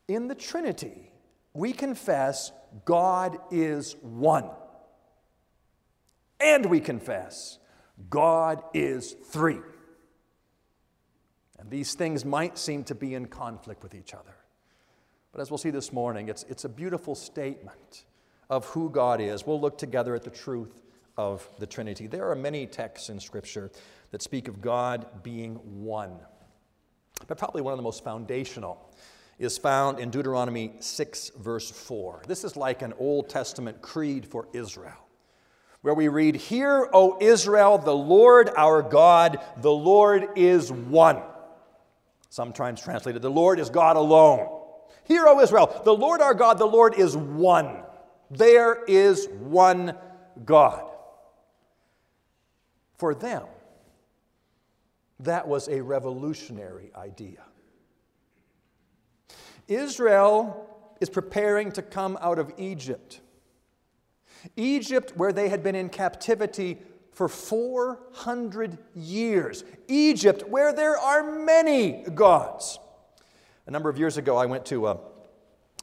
In 0.09 0.27
the 0.27 0.35
Trinity, 0.35 1.08
we 1.59 1.73
confess 1.73 2.53
God 2.85 3.39
is 3.51 3.97
one. 4.01 4.49
And 6.41 6.67
we 6.67 6.79
confess 6.79 7.59
God 8.09 8.63
is 8.73 9.17
three. 9.27 9.59
And 11.59 11.69
these 11.69 11.95
things 11.95 12.25
might 12.25 12.57
seem 12.57 12.85
to 12.85 12.95
be 12.95 13.15
in 13.15 13.27
conflict 13.27 13.83
with 13.83 13.95
each 13.95 14.15
other. 14.15 14.37
But 15.33 15.41
as 15.41 15.51
we'll 15.51 15.59
see 15.59 15.71
this 15.71 15.93
morning, 15.93 16.29
it's, 16.29 16.45
it's 16.49 16.65
a 16.65 16.69
beautiful 16.69 17.17
statement 17.17 18.05
of 18.49 18.65
who 18.67 18.89
God 18.89 19.21
is. 19.21 19.45
We'll 19.45 19.61
look 19.61 19.77
together 19.77 20.15
at 20.15 20.23
the 20.23 20.31
truth 20.31 20.81
of 21.17 21.49
the 21.59 21.67
Trinity. 21.67 22.07
There 22.07 22.31
are 22.31 22.37
many 22.37 22.67
texts 22.67 23.11
in 23.11 23.19
Scripture 23.19 23.73
that 24.13 24.23
speak 24.23 24.47
of 24.47 24.61
God 24.61 25.07
being 25.25 25.57
one. 25.83 26.21
But 27.27 27.37
probably 27.37 27.63
one 27.63 27.73
of 27.73 27.79
the 27.79 27.83
most 27.83 28.05
foundational 28.05 28.89
is 29.39 29.57
found 29.57 30.01
in 30.01 30.11
Deuteronomy 30.11 30.73
6, 30.81 31.33
verse 31.39 31.71
4. 31.71 32.23
This 32.27 32.45
is 32.45 32.57
like 32.57 32.83
an 32.83 32.93
Old 32.99 33.29
Testament 33.29 33.81
creed 33.81 34.27
for 34.27 34.49
Israel, 34.53 35.07
where 35.83 35.95
we 35.95 36.09
read, 36.09 36.37
Hear, 36.37 36.89
O 36.93 37.19
Israel, 37.21 37.79
the 37.79 37.95
Lord 37.95 38.51
our 38.57 38.83
God, 38.83 39.39
the 39.59 39.71
Lord 39.71 40.31
is 40.37 40.73
one. 40.73 41.23
Sometimes 42.31 42.83
translated, 42.83 43.23
the 43.23 43.31
Lord 43.31 43.59
is 43.59 43.71
God 43.71 43.97
alone. 43.97 44.49
Hear, 45.05 45.27
O 45.27 45.41
Israel, 45.41 45.81
the 45.85 45.95
Lord 45.95 46.21
our 46.21 46.35
God, 46.35 46.59
the 46.59 46.67
Lord 46.67 46.95
is 46.99 47.17
one. 47.17 47.83
There 48.31 48.85
is 48.85 49.29
one 49.29 49.95
God. 50.45 50.91
For 52.99 53.15
them, 53.15 53.45
that 55.21 55.47
was 55.47 55.69
a 55.69 55.81
revolutionary 55.81 56.91
idea. 56.97 57.43
Israel 59.69 60.67
is 61.01 61.09
preparing 61.09 61.71
to 61.73 61.83
come 61.83 62.19
out 62.21 62.39
of 62.39 62.53
Egypt. 62.59 63.21
Egypt, 64.57 65.13
where 65.17 65.33
they 65.33 65.49
had 65.49 65.63
been 65.63 65.75
in 65.75 65.89
captivity 65.89 66.79
for 67.13 67.29
400 67.29 68.79
years. 68.95 69.65
Egypt, 69.89 70.49
where 70.49 70.73
there 70.73 70.97
are 70.97 71.39
many 71.45 72.05
gods. 72.15 72.79
A 73.67 73.71
number 73.71 73.89
of 73.89 73.99
years 73.99 74.17
ago, 74.17 74.37
I 74.37 74.47
went 74.47 74.65
to 74.67 74.87
a, 74.89 74.99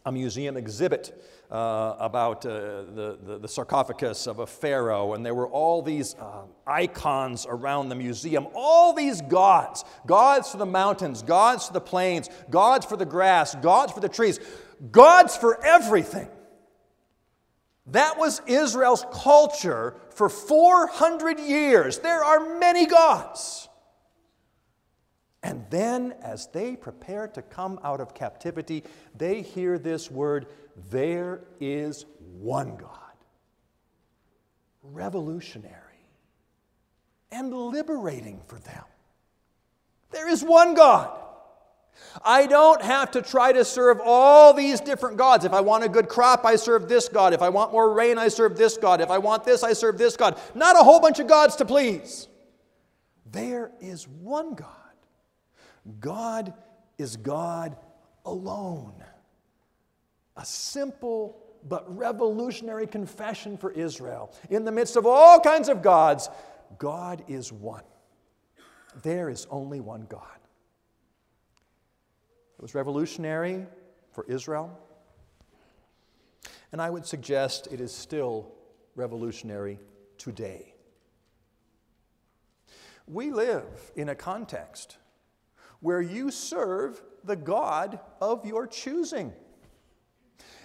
a 0.05 0.11
museum 0.11 0.57
exhibit 0.57 1.21
uh, 1.51 1.95
about 1.99 2.45
uh, 2.45 2.49
the, 2.49 3.17
the, 3.23 3.37
the, 3.39 3.47
sarcophagus 3.47 4.27
of 4.27 4.39
a 4.39 4.47
pharaoh, 4.47 5.13
and 5.13 5.25
there 5.25 5.35
were 5.35 5.47
all 5.47 5.81
these 5.81 6.15
uh, 6.15 6.41
icons 6.65 7.45
around 7.47 7.89
the 7.89 7.95
museum, 7.95 8.47
all 8.55 8.93
these 8.93 9.21
gods 9.21 9.83
gods 10.05 10.49
for 10.49 10.57
the 10.57 10.65
mountains, 10.65 11.21
gods 11.21 11.67
for 11.67 11.73
the 11.73 11.81
plains, 11.81 12.29
gods 12.49 12.85
for 12.85 12.97
the 12.97 13.05
grass, 13.05 13.55
gods 13.55 13.91
for 13.91 13.99
the 13.99 14.09
trees, 14.09 14.39
gods 14.91 15.37
for 15.37 15.63
everything. 15.63 16.27
That 17.87 18.17
was 18.17 18.41
Israel's 18.47 19.05
culture 19.11 19.95
for 20.09 20.29
400 20.29 21.39
years. 21.39 21.99
There 21.99 22.23
are 22.23 22.57
many 22.57 22.87
gods. 22.87 23.69
And 25.45 25.63
then, 25.69 26.15
as 26.23 26.47
they 26.47 26.75
prepare 26.75 27.27
to 27.27 27.41
come 27.43 27.79
out 27.83 28.01
of 28.01 28.15
captivity, 28.15 28.83
they 29.15 29.43
hear 29.43 29.77
this 29.77 30.09
word 30.09 30.47
there 30.89 31.41
is 31.59 32.07
one 32.39 32.77
God. 32.77 32.89
Revolutionary 34.81 36.09
and 37.31 37.53
liberating 37.53 38.41
for 38.47 38.57
them. 38.57 38.83
There 40.09 40.27
is 40.27 40.43
one 40.43 40.73
God. 40.73 41.15
I 42.23 42.47
don't 42.47 42.81
have 42.81 43.11
to 43.11 43.21
try 43.21 43.53
to 43.53 43.63
serve 43.63 44.01
all 44.03 44.51
these 44.51 44.81
different 44.81 45.15
gods. 45.15 45.45
If 45.45 45.53
I 45.53 45.61
want 45.61 45.83
a 45.83 45.89
good 45.89 46.09
crop, 46.09 46.43
I 46.43 46.55
serve 46.55 46.89
this 46.89 47.07
God. 47.07 47.33
If 47.35 47.43
I 47.43 47.49
want 47.49 47.71
more 47.71 47.93
rain, 47.93 48.17
I 48.17 48.29
serve 48.29 48.57
this 48.57 48.77
God. 48.77 48.99
If 48.99 49.11
I 49.11 49.19
want 49.19 49.43
this, 49.43 49.61
I 49.61 49.73
serve 49.73 49.99
this 49.99 50.17
God. 50.17 50.41
Not 50.55 50.75
a 50.75 50.83
whole 50.83 50.99
bunch 50.99 51.19
of 51.19 51.27
gods 51.27 51.55
to 51.57 51.65
please. 51.65 52.29
There 53.27 53.69
is 53.79 54.07
one 54.07 54.55
God. 54.55 54.84
God 55.99 56.53
is 56.97 57.17
God 57.17 57.77
alone. 58.25 58.93
A 60.37 60.45
simple 60.45 61.37
but 61.67 61.97
revolutionary 61.97 62.87
confession 62.87 63.57
for 63.57 63.71
Israel. 63.71 64.33
In 64.49 64.65
the 64.65 64.71
midst 64.71 64.95
of 64.95 65.05
all 65.05 65.39
kinds 65.39 65.69
of 65.69 65.81
gods, 65.81 66.29
God 66.77 67.23
is 67.27 67.51
one. 67.51 67.83
There 69.03 69.29
is 69.29 69.47
only 69.49 69.79
one 69.79 70.05
God. 70.09 70.21
It 72.57 72.61
was 72.61 72.75
revolutionary 72.75 73.65
for 74.11 74.25
Israel. 74.25 74.77
And 76.71 76.81
I 76.81 76.89
would 76.89 77.05
suggest 77.05 77.67
it 77.71 77.81
is 77.81 77.93
still 77.93 78.51
revolutionary 78.95 79.79
today. 80.17 80.73
We 83.07 83.31
live 83.31 83.91
in 83.95 84.09
a 84.09 84.15
context 84.15 84.97
where 85.85 86.01
you 86.01 86.31
serve 86.31 86.99
the 87.25 87.35
God 87.35 87.99
of 88.19 88.43
your 88.43 88.65
choosing. 88.65 89.31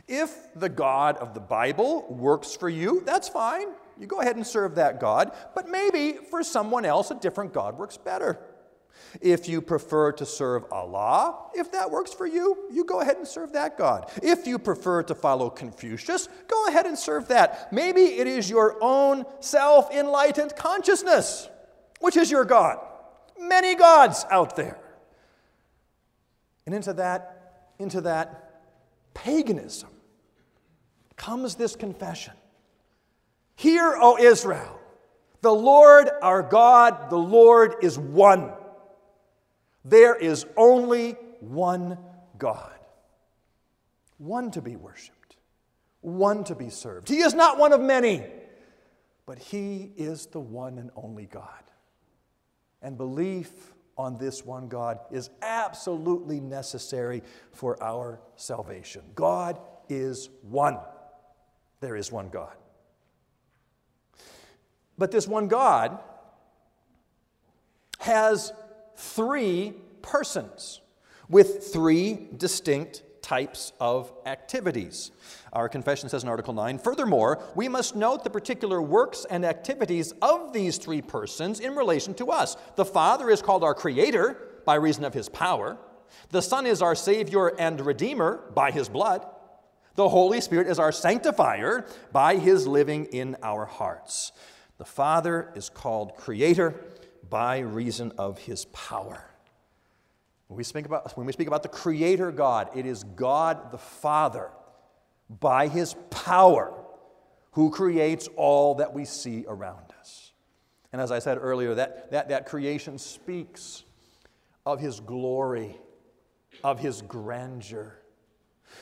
If 0.09 0.35
the 0.57 0.71
God 0.71 1.19
of 1.19 1.35
the 1.35 1.41
Bible 1.41 2.07
works 2.09 2.57
for 2.57 2.71
you, 2.71 3.03
that's 3.05 3.29
fine. 3.29 3.69
You 3.99 4.07
go 4.07 4.23
ahead 4.23 4.37
and 4.37 4.47
serve 4.47 4.77
that 4.77 4.99
God. 4.99 5.33
But 5.55 5.69
maybe 5.69 6.15
for 6.31 6.43
someone 6.43 6.87
else, 6.87 7.11
a 7.11 7.15
different 7.17 7.53
God 7.53 7.77
works 7.77 7.99
better. 7.99 8.39
If 9.21 9.47
you 9.47 9.61
prefer 9.61 10.13
to 10.13 10.25
serve 10.25 10.65
Allah, 10.73 11.51
if 11.55 11.71
that 11.73 11.91
works 11.91 12.15
for 12.15 12.27
you, 12.27 12.57
you 12.73 12.87
go 12.87 13.03
ahead 13.03 13.19
and 13.19 13.29
serve 13.29 13.53
that 13.53 13.77
God. 13.77 14.11
If 14.23 14.47
you 14.47 14.59
prefer 14.59 15.03
to 15.03 15.15
follow 15.15 15.51
Confucius, 15.51 16.31
go 16.49 16.67
ahead 16.69 16.87
and 16.87 16.99
serve 16.99 17.29
that. 17.29 17.71
Maybe 17.75 18.01
it 18.01 18.27
is 18.27 18.49
your 18.49 18.79
own 18.81 19.27
self 19.41 19.93
enlightened 19.93 20.57
consciousness, 20.57 21.47
which 22.01 22.17
is 22.17 22.31
your 22.31 22.47
God. 22.47 22.79
Many 23.39 23.75
gods 23.75 24.25
out 24.31 24.57
there. 24.57 24.79
And 26.67 26.75
into 26.75 26.93
that, 26.95 27.73
into 27.79 28.01
that 28.03 28.51
paganism 29.15 29.91
comes 31.17 31.55
this 31.55 31.77
confession 31.77 32.35
Hear, 33.57 33.95
O 34.01 34.17
Israel, 34.17 34.81
the 35.43 35.53
Lord 35.53 36.09
our 36.23 36.43
God, 36.43 37.11
the 37.11 37.19
Lord 37.19 37.75
is 37.83 37.99
one. 37.99 38.53
There 39.85 40.15
is 40.15 40.47
only 40.57 41.13
one 41.41 41.99
God, 42.39 42.79
one 44.17 44.51
to 44.53 44.63
be 44.63 44.77
worshiped, 44.77 45.37
one 46.01 46.45
to 46.45 46.55
be 46.55 46.71
served. 46.71 47.09
He 47.09 47.19
is 47.19 47.35
not 47.35 47.59
one 47.59 47.73
of 47.73 47.81
many, 47.81 48.25
but 49.27 49.39
He 49.39 49.93
is 49.97 50.27
the 50.27 50.41
one 50.41 50.79
and 50.79 50.91
only 50.97 51.27
God. 51.27 51.63
And 52.81 52.97
belief 52.97 53.75
on 54.01 54.17
this 54.17 54.45
one 54.45 54.69
God 54.69 54.99
is 55.11 55.31
absolutely 55.43 56.41
necessary 56.41 57.23
for 57.53 57.81
our 57.83 58.21
salvation. 58.37 59.03
God 59.15 59.61
is 59.89 60.31
one. 60.43 60.79
There 61.81 61.97
is 61.97 62.11
one 62.11 62.31
God. 62.31 62.55
But 64.97 65.11
this 65.11 65.29
one 65.29 65.49
God 65.49 65.99
has 68.01 68.53
three 68.97 69.75
persons 70.03 70.81
with 71.29 71.73
three 71.73 72.29
distinct 72.37 73.03
types 73.31 73.73
of 73.79 74.13
activities. 74.27 75.13
Our 75.53 75.69
confession 75.69 76.09
says 76.09 76.25
in 76.25 76.29
Article 76.29 76.53
9 76.53 76.81
Furthermore, 76.81 77.41
we 77.55 77.69
must 77.69 77.95
note 77.95 78.25
the 78.25 78.31
particular 78.31 78.83
works 78.83 79.25
and 79.31 79.45
activities 79.45 80.13
of 80.21 80.53
these 80.53 80.79
three 80.79 81.01
persons 81.01 81.61
in 81.61 81.77
relation 81.77 82.13
to 82.15 82.33
us. 82.33 82.57
The 82.75 82.85
Father 82.85 83.31
is 83.31 83.41
called 83.41 83.63
our 83.63 83.73
Creator 83.73 84.63
by 84.67 84.75
reason 84.75 85.05
of 85.05 85.15
His 85.15 85.29
power, 85.29 85.79
the 86.31 86.43
Son 86.43 86.67
is 86.67 86.83
our 86.83 86.97
Savior 86.97 87.55
and 87.57 87.81
Redeemer 87.81 88.51
by 88.53 88.73
His 88.73 88.89
blood, 88.89 89.25
the 89.95 90.09
Holy 90.09 90.41
Spirit 90.41 90.67
is 90.67 90.81
our 90.81 90.91
Sanctifier 90.91 91.87
by 92.11 92.35
His 92.35 92.67
living 92.67 93.05
in 93.13 93.37
our 93.45 93.65
hearts. 93.65 94.33
The 94.79 94.85
Father 94.85 95.53
is 95.55 95.69
called 95.69 96.17
Creator 96.17 96.75
by 97.29 97.61
reason 97.61 98.13
of 98.19 98.39
His 98.39 98.65
power. 98.65 99.30
When 100.51 100.57
we 100.57 100.65
speak 100.65 100.85
about, 100.85 101.17
when 101.17 101.29
we 101.29 101.33
speak 101.33 101.47
about 101.47 101.63
the 101.63 101.69
Creator 101.69 102.33
God, 102.33 102.71
it 102.75 102.85
is 102.85 103.05
God 103.05 103.71
the 103.71 103.79
Father, 103.79 104.51
by 105.29 105.69
His 105.69 105.95
power, 106.11 106.75
who 107.53 107.71
creates 107.71 108.29
all 108.35 108.75
that 108.75 108.93
we 108.93 109.05
see 109.05 109.45
around 109.47 109.93
us. 110.01 110.33
And 110.93 111.01
as 111.01 111.13
I 111.13 111.21
said 111.21 111.39
earlier, 111.41 111.77
that, 111.77 112.11
that, 112.11 112.31
that 112.31 112.47
creation 112.47 112.99
speaks 112.99 113.85
of 114.67 114.81
His 114.81 114.99
glory, 114.99 115.79
of 116.65 116.81
His 116.81 117.01
grandeur. 117.01 117.95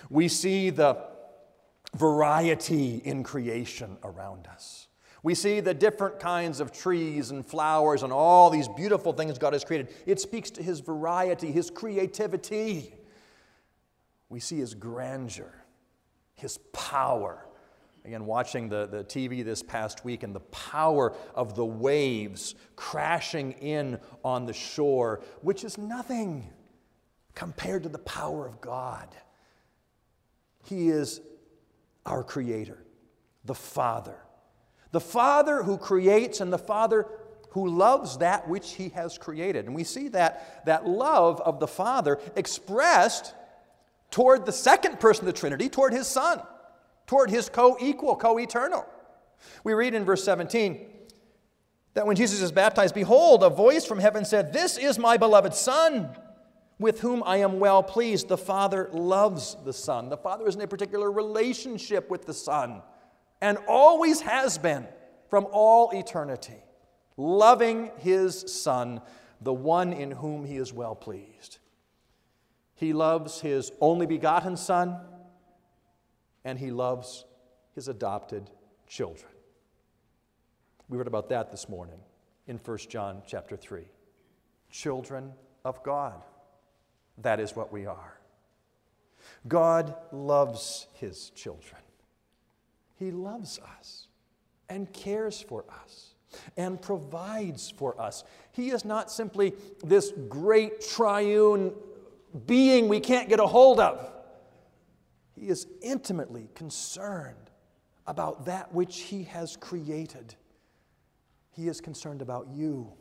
We 0.08 0.28
see 0.28 0.70
the 0.70 0.96
variety 1.94 3.02
in 3.04 3.24
creation 3.24 3.98
around 4.02 4.46
us. 4.46 4.87
We 5.28 5.34
see 5.34 5.60
the 5.60 5.74
different 5.74 6.20
kinds 6.20 6.58
of 6.58 6.72
trees 6.72 7.32
and 7.32 7.46
flowers 7.46 8.02
and 8.02 8.14
all 8.14 8.48
these 8.48 8.66
beautiful 8.66 9.12
things 9.12 9.36
God 9.36 9.52
has 9.52 9.62
created. 9.62 9.94
It 10.06 10.18
speaks 10.20 10.48
to 10.52 10.62
His 10.62 10.80
variety, 10.80 11.52
His 11.52 11.68
creativity. 11.68 12.94
We 14.30 14.40
see 14.40 14.56
His 14.56 14.72
grandeur, 14.72 15.52
His 16.34 16.56
power. 16.72 17.46
Again, 18.06 18.24
watching 18.24 18.70
the, 18.70 18.86
the 18.86 19.04
TV 19.04 19.44
this 19.44 19.62
past 19.62 20.02
week 20.02 20.22
and 20.22 20.34
the 20.34 20.40
power 20.40 21.14
of 21.34 21.54
the 21.54 21.66
waves 21.66 22.54
crashing 22.74 23.52
in 23.52 24.00
on 24.24 24.46
the 24.46 24.54
shore, 24.54 25.20
which 25.42 25.62
is 25.62 25.76
nothing 25.76 26.50
compared 27.34 27.82
to 27.82 27.90
the 27.90 27.98
power 27.98 28.46
of 28.46 28.62
God. 28.62 29.14
He 30.64 30.88
is 30.88 31.20
our 32.06 32.24
Creator, 32.24 32.82
the 33.44 33.54
Father 33.54 34.22
the 34.92 35.00
Father 35.00 35.62
who 35.62 35.76
creates 35.76 36.40
and 36.40 36.52
the 36.52 36.58
Father 36.58 37.06
who 37.50 37.68
loves 37.68 38.18
that 38.18 38.48
which 38.48 38.74
he 38.74 38.90
has 38.90 39.18
created. 39.18 39.66
And 39.66 39.74
we 39.74 39.84
see 39.84 40.08
that, 40.08 40.64
that 40.66 40.86
love 40.86 41.40
of 41.40 41.60
the 41.60 41.66
Father 41.66 42.18
expressed 42.36 43.34
toward 44.10 44.46
the 44.46 44.52
second 44.52 45.00
person 45.00 45.26
of 45.26 45.34
the 45.34 45.38
Trinity, 45.38 45.68
toward 45.68 45.92
his 45.92 46.06
Son, 46.06 46.40
toward 47.06 47.30
his 47.30 47.48
co 47.48 47.76
equal, 47.80 48.16
co 48.16 48.38
eternal. 48.38 48.86
We 49.64 49.72
read 49.72 49.94
in 49.94 50.04
verse 50.04 50.24
17 50.24 50.86
that 51.94 52.06
when 52.06 52.16
Jesus 52.16 52.40
is 52.40 52.52
baptized, 52.52 52.94
behold, 52.94 53.42
a 53.42 53.50
voice 53.50 53.84
from 53.84 53.98
heaven 53.98 54.24
said, 54.24 54.52
This 54.52 54.76
is 54.76 54.98
my 54.98 55.16
beloved 55.16 55.54
Son, 55.54 56.10
with 56.78 57.00
whom 57.00 57.22
I 57.24 57.38
am 57.38 57.60
well 57.60 57.82
pleased. 57.82 58.28
The 58.28 58.38
Father 58.38 58.88
loves 58.92 59.56
the 59.64 59.72
Son. 59.72 60.08
The 60.08 60.16
Father 60.16 60.46
is 60.46 60.54
in 60.54 60.60
a 60.60 60.66
particular 60.66 61.10
relationship 61.10 62.10
with 62.10 62.26
the 62.26 62.34
Son 62.34 62.82
and 63.40 63.58
always 63.68 64.20
has 64.22 64.58
been 64.58 64.86
from 65.28 65.46
all 65.52 65.90
eternity, 65.90 66.62
loving 67.16 67.90
his 67.98 68.40
Son, 68.52 69.00
the 69.40 69.52
one 69.52 69.92
in 69.92 70.10
whom 70.10 70.44
he 70.44 70.56
is 70.56 70.72
well 70.72 70.94
pleased. 70.94 71.58
He 72.74 72.92
loves 72.92 73.40
his 73.40 73.72
only 73.80 74.06
begotten 74.06 74.56
Son, 74.56 74.98
and 76.44 76.58
he 76.58 76.70
loves 76.70 77.24
his 77.74 77.88
adopted 77.88 78.50
children. 78.86 79.30
We 80.88 80.96
read 80.96 81.06
about 81.06 81.28
that 81.28 81.50
this 81.50 81.68
morning 81.68 81.98
in 82.46 82.56
1 82.56 82.78
John 82.88 83.22
chapter 83.26 83.56
3. 83.56 83.84
Children 84.70 85.32
of 85.64 85.82
God. 85.82 86.22
That 87.18 87.40
is 87.40 87.54
what 87.54 87.72
we 87.72 87.86
are. 87.86 88.18
God 89.46 89.94
loves 90.12 90.86
his 90.94 91.30
children. 91.30 91.80
He 92.98 93.10
loves 93.10 93.58
us 93.78 94.08
and 94.68 94.92
cares 94.92 95.40
for 95.40 95.64
us 95.82 96.14
and 96.56 96.80
provides 96.80 97.70
for 97.70 97.98
us. 98.00 98.24
He 98.52 98.70
is 98.70 98.84
not 98.84 99.10
simply 99.10 99.54
this 99.84 100.12
great 100.28 100.80
triune 100.80 101.72
being 102.46 102.88
we 102.88 103.00
can't 103.00 103.28
get 103.28 103.40
a 103.40 103.46
hold 103.46 103.80
of. 103.80 104.12
He 105.34 105.48
is 105.48 105.66
intimately 105.80 106.48
concerned 106.54 107.36
about 108.06 108.46
that 108.46 108.74
which 108.74 109.00
He 109.00 109.22
has 109.24 109.56
created. 109.56 110.34
He 111.52 111.68
is 111.68 111.80
concerned 111.80 112.20
about 112.20 112.48
you. 112.52 112.92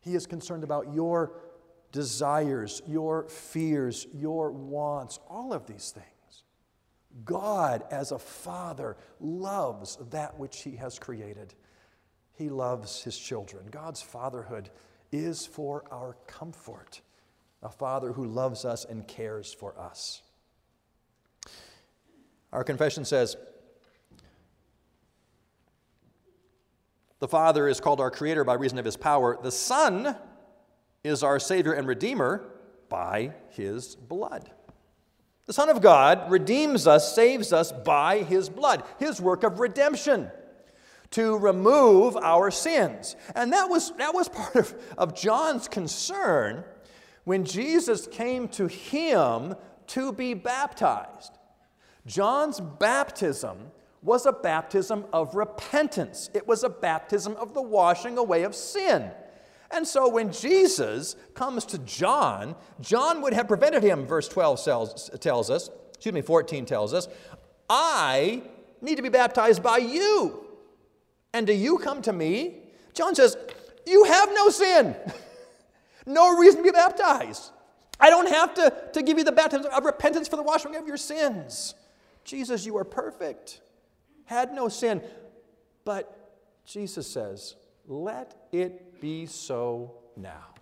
He 0.00 0.14
is 0.14 0.26
concerned 0.26 0.64
about 0.64 0.92
your 0.94 1.32
desires, 1.92 2.82
your 2.86 3.28
fears, 3.28 4.06
your 4.12 4.50
wants, 4.50 5.18
all 5.28 5.52
of 5.52 5.66
these 5.66 5.90
things. 5.90 6.06
God, 7.24 7.84
as 7.90 8.12
a 8.12 8.18
father, 8.18 8.96
loves 9.20 9.98
that 10.10 10.38
which 10.38 10.62
he 10.62 10.76
has 10.76 10.98
created. 10.98 11.54
He 12.32 12.48
loves 12.48 13.02
his 13.02 13.16
children. 13.16 13.66
God's 13.70 14.02
fatherhood 14.02 14.70
is 15.12 15.46
for 15.46 15.84
our 15.92 16.16
comfort, 16.26 17.00
a 17.62 17.68
father 17.68 18.12
who 18.12 18.24
loves 18.24 18.64
us 18.64 18.84
and 18.84 19.06
cares 19.06 19.52
for 19.52 19.78
us. 19.78 20.22
Our 22.52 22.64
confession 22.64 23.04
says, 23.04 23.36
The 27.20 27.28
Father 27.28 27.68
is 27.68 27.80
called 27.80 28.00
our 28.00 28.10
Creator 28.10 28.44
by 28.44 28.54
reason 28.54 28.78
of 28.78 28.84
His 28.84 28.96
power. 28.96 29.38
The 29.42 29.50
Son 29.50 30.14
is 31.02 31.22
our 31.22 31.40
Savior 31.40 31.72
and 31.72 31.88
Redeemer 31.88 32.44
by 32.88 33.32
His 33.50 33.96
blood. 33.96 34.50
The 35.46 35.52
Son 35.52 35.68
of 35.68 35.82
God 35.82 36.30
redeems 36.30 36.86
us, 36.86 37.14
saves 37.14 37.52
us 37.52 37.70
by 37.70 38.18
His 38.18 38.48
blood, 38.48 38.82
His 38.98 39.20
work 39.20 39.42
of 39.42 39.60
redemption 39.60 40.30
to 41.14 41.38
remove 41.38 42.16
our 42.16 42.50
sins. 42.50 43.14
And 43.36 43.52
that 43.52 43.68
was, 43.68 43.92
that 43.98 44.12
was 44.12 44.28
part 44.28 44.56
of, 44.56 44.74
of 44.98 45.14
John's 45.14 45.68
concern 45.68 46.64
when 47.22 47.44
Jesus 47.44 48.08
came 48.08 48.48
to 48.48 48.66
him 48.66 49.54
to 49.88 50.12
be 50.12 50.34
baptized. 50.34 51.38
John's 52.04 52.60
baptism 52.60 53.70
was 54.02 54.26
a 54.26 54.32
baptism 54.32 55.04
of 55.12 55.36
repentance, 55.36 56.30
it 56.34 56.46
was 56.46 56.64
a 56.64 56.68
baptism 56.68 57.36
of 57.36 57.54
the 57.54 57.62
washing 57.62 58.18
away 58.18 58.42
of 58.42 58.54
sin. 58.54 59.10
And 59.74 59.84
so 59.86 60.08
when 60.08 60.30
Jesus 60.30 61.16
comes 61.34 61.64
to 61.66 61.78
John, 61.78 62.54
John 62.80 63.20
would 63.22 63.32
have 63.32 63.48
prevented 63.48 63.82
him, 63.82 64.06
verse 64.06 64.28
12 64.28 64.64
tells, 64.64 65.10
tells 65.18 65.50
us, 65.50 65.68
excuse 65.88 66.14
me, 66.14 66.22
14 66.22 66.64
tells 66.64 66.94
us, 66.94 67.08
I 67.68 68.42
need 68.80 68.96
to 68.96 69.02
be 69.02 69.08
baptized 69.08 69.64
by 69.64 69.78
you. 69.78 70.46
And 71.32 71.44
do 71.44 71.52
you 71.52 71.78
come 71.78 72.02
to 72.02 72.12
me? 72.12 72.58
John 72.92 73.16
says, 73.16 73.36
You 73.84 74.04
have 74.04 74.28
no 74.32 74.48
sin, 74.48 74.94
no 76.06 76.38
reason 76.38 76.58
to 76.58 76.64
be 76.64 76.70
baptized. 76.70 77.50
I 77.98 78.10
don't 78.10 78.28
have 78.28 78.54
to, 78.54 78.72
to 78.92 79.02
give 79.02 79.18
you 79.18 79.24
the 79.24 79.32
baptism 79.32 79.72
of 79.72 79.84
repentance 79.84 80.28
for 80.28 80.36
the 80.36 80.42
washing 80.44 80.76
of 80.76 80.86
your 80.86 80.96
sins. 80.96 81.74
Jesus, 82.22 82.64
you 82.64 82.76
are 82.76 82.84
perfect, 82.84 83.60
had 84.26 84.52
no 84.52 84.68
sin. 84.68 85.02
But 85.84 86.64
Jesus 86.64 87.08
says, 87.08 87.56
Let 87.86 88.48
it 88.52 89.00
be 89.00 89.26
so 89.26 89.96
now. 90.16 90.54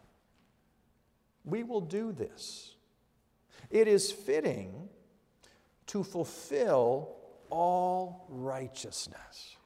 We 1.44 1.62
will 1.62 1.80
do 1.80 2.12
this. 2.12 2.74
It 3.70 3.88
is 3.88 4.10
fitting 4.10 4.88
to 5.88 6.02
fulfill 6.02 7.16
all 7.50 8.26
righteousness. 8.28 9.56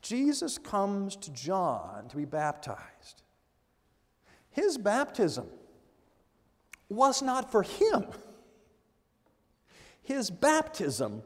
Jesus 0.00 0.58
comes 0.58 1.16
to 1.16 1.32
John 1.32 2.08
to 2.08 2.16
be 2.16 2.24
baptized. 2.24 3.22
His 4.50 4.76
baptism 4.78 5.46
was 6.88 7.22
not 7.22 7.50
for 7.50 7.62
him, 7.62 8.06
his 10.02 10.30
baptism 10.30 11.22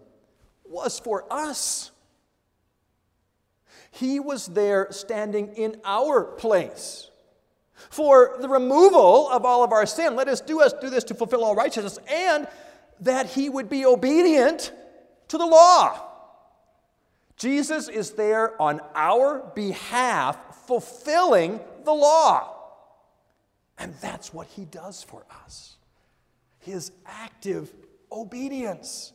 was 0.64 1.00
for 1.00 1.24
us. 1.30 1.90
He 3.90 4.20
was 4.20 4.46
there 4.46 4.88
standing 4.90 5.55
in 5.55 5.81
our 5.85 6.24
place. 6.24 7.11
For 7.90 8.37
the 8.40 8.48
removal 8.48 9.29
of 9.29 9.44
all 9.44 9.62
of 9.62 9.72
our 9.72 9.87
sin, 9.87 10.16
let 10.16 10.29
us 10.29 10.40
do 10.40 10.61
us 10.61 10.72
do 10.81 10.90
this 10.90 11.05
to 11.05 11.14
fulfill 11.14 11.44
all 11.44 11.55
righteousness, 11.55 11.98
and 12.11 12.48
that 13.01 13.27
he 13.27 13.48
would 13.48 13.68
be 13.68 13.87
obedient 13.87 14.72
to 15.29 15.38
the 15.38 15.46
law. 15.46 16.05
Jesus 17.37 17.88
is 17.88 18.12
there 18.12 18.61
on 18.61 18.81
our 18.94 19.51
behalf, 19.55 20.37
fulfilling 20.66 21.61
the 21.85 21.92
law. 21.92 22.55
And 23.79 23.94
that's 24.01 24.35
what 24.35 24.48
he 24.48 24.64
does 24.64 25.05
for 25.05 25.24
us 25.44 25.79
his 26.68 26.92
active 27.07 27.72
obedience. 28.12 29.12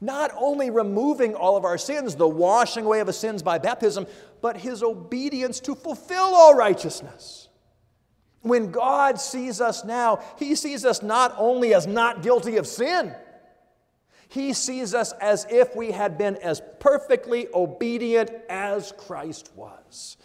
Not 0.00 0.30
only 0.36 0.70
removing 0.70 1.34
all 1.34 1.56
of 1.56 1.64
our 1.64 1.78
sins, 1.78 2.16
the 2.16 2.28
washing 2.28 2.84
away 2.84 3.00
of 3.00 3.06
the 3.06 3.12
sins 3.12 3.42
by 3.42 3.58
baptism, 3.58 4.06
but 4.40 4.56
his 4.56 4.82
obedience 4.82 5.60
to 5.60 5.74
fulfill 5.74 6.34
all 6.34 6.54
righteousness. 6.54 7.48
When 8.42 8.70
God 8.70 9.20
sees 9.20 9.60
us 9.60 9.84
now, 9.84 10.20
he 10.38 10.54
sees 10.54 10.84
us 10.84 11.02
not 11.02 11.34
only 11.38 11.74
as 11.74 11.86
not 11.86 12.22
guilty 12.22 12.56
of 12.56 12.66
sin, 12.66 13.14
he 14.28 14.52
sees 14.52 14.94
us 14.94 15.12
as 15.20 15.46
if 15.50 15.76
we 15.76 15.92
had 15.92 16.18
been 16.18 16.36
as 16.36 16.62
perfectly 16.80 17.48
obedient 17.54 18.30
as 18.48 18.92
Christ 18.96 19.52
was. 19.54 20.16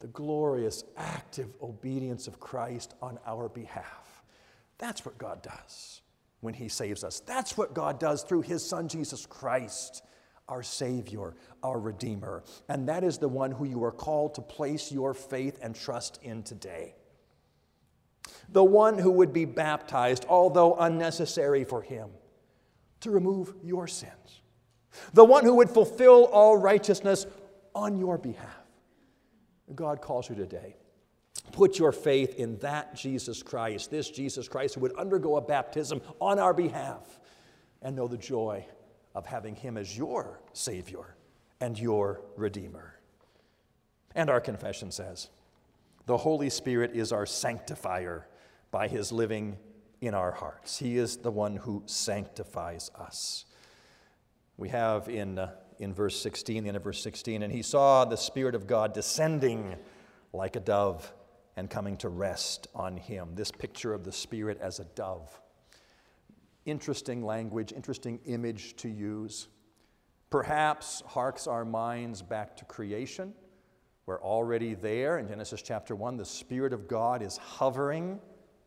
The 0.00 0.08
glorious, 0.08 0.82
active 0.96 1.48
obedience 1.62 2.26
of 2.26 2.40
Christ 2.40 2.94
on 3.00 3.18
our 3.24 3.48
behalf. 3.48 4.24
That's 4.78 5.06
what 5.06 5.16
God 5.16 5.40
does 5.42 6.02
when 6.42 6.52
He 6.54 6.68
saves 6.68 7.02
us. 7.04 7.20
That's 7.20 7.56
what 7.56 7.72
God 7.72 7.98
does 7.98 8.24
through 8.24 8.42
His 8.42 8.62
Son, 8.68 8.88
Jesus 8.88 9.24
Christ, 9.24 10.02
our 10.48 10.62
Savior, 10.62 11.34
our 11.62 11.80
Redeemer. 11.80 12.42
And 12.68 12.88
that 12.88 13.04
is 13.04 13.16
the 13.16 13.28
one 13.28 13.52
who 13.52 13.64
you 13.64 13.82
are 13.84 13.92
called 13.92 14.34
to 14.34 14.42
place 14.42 14.92
your 14.92 15.14
faith 15.14 15.58
and 15.62 15.74
trust 15.74 16.18
in 16.22 16.42
today. 16.42 16.96
The 18.50 18.64
one 18.64 18.98
who 18.98 19.12
would 19.12 19.32
be 19.32 19.44
baptized, 19.44 20.26
although 20.28 20.74
unnecessary 20.74 21.64
for 21.64 21.80
Him 21.80 22.10
to 23.00 23.10
remove 23.10 23.54
your 23.62 23.86
sins, 23.86 24.42
the 25.14 25.24
one 25.24 25.44
who 25.44 25.54
would 25.54 25.70
fulfill 25.70 26.26
all 26.26 26.56
righteousness 26.56 27.26
on 27.74 27.98
your 27.98 28.18
behalf. 28.18 28.66
God 29.74 30.02
calls 30.02 30.28
you 30.28 30.34
today. 30.34 30.76
Put 31.52 31.78
your 31.78 31.92
faith 31.92 32.34
in 32.36 32.58
that 32.58 32.94
Jesus 32.94 33.42
Christ, 33.42 33.90
this 33.90 34.10
Jesus 34.10 34.48
Christ 34.48 34.74
who 34.74 34.80
would 34.80 34.96
undergo 34.96 35.36
a 35.36 35.40
baptism 35.40 36.00
on 36.20 36.38
our 36.38 36.54
behalf, 36.54 37.20
and 37.82 37.96
know 37.96 38.08
the 38.08 38.16
joy 38.16 38.64
of 39.14 39.26
having 39.26 39.54
Him 39.54 39.76
as 39.76 39.96
your 39.96 40.40
Savior 40.52 41.16
and 41.60 41.78
your 41.78 42.22
Redeemer. 42.36 42.94
And 44.14 44.30
our 44.30 44.40
confession 44.40 44.90
says, 44.90 45.28
the 46.06 46.16
Holy 46.16 46.50
Spirit 46.50 46.92
is 46.94 47.12
our 47.12 47.26
sanctifier 47.26 48.26
by 48.70 48.88
His 48.88 49.12
living 49.12 49.56
in 50.00 50.14
our 50.14 50.32
hearts. 50.32 50.78
He 50.78 50.96
is 50.96 51.16
the 51.16 51.30
one 51.30 51.56
who 51.56 51.82
sanctifies 51.86 52.90
us. 52.98 53.44
We 54.56 54.68
have 54.70 55.08
in, 55.08 55.38
uh, 55.38 55.52
in 55.78 55.94
verse 55.94 56.20
16, 56.20 56.64
the 56.64 56.68
end 56.68 56.76
of 56.76 56.84
verse 56.84 57.02
16, 57.02 57.42
and 57.42 57.52
he 57.52 57.62
saw 57.62 58.04
the 58.04 58.16
Spirit 58.16 58.54
of 58.54 58.66
God 58.66 58.92
descending 58.92 59.76
like 60.32 60.56
a 60.56 60.60
dove 60.60 61.12
and 61.56 61.68
coming 61.68 61.96
to 61.98 62.08
rest 62.08 62.66
on 62.74 62.96
him. 62.96 63.34
This 63.34 63.50
picture 63.50 63.92
of 63.92 64.04
the 64.04 64.12
Spirit 64.12 64.58
as 64.60 64.80
a 64.80 64.84
dove. 64.84 65.40
Interesting 66.64 67.24
language, 67.24 67.72
interesting 67.72 68.20
image 68.24 68.76
to 68.76 68.88
use. 68.88 69.48
Perhaps 70.30 71.02
harks 71.06 71.46
our 71.46 71.64
minds 71.64 72.22
back 72.22 72.56
to 72.56 72.64
creation. 72.64 73.34
We're 74.06 74.22
already 74.22 74.74
there 74.74 75.18
in 75.18 75.28
Genesis 75.28 75.62
chapter 75.62 75.94
1. 75.94 76.16
The 76.16 76.24
Spirit 76.24 76.72
of 76.72 76.88
God 76.88 77.22
is 77.22 77.36
hovering 77.36 78.20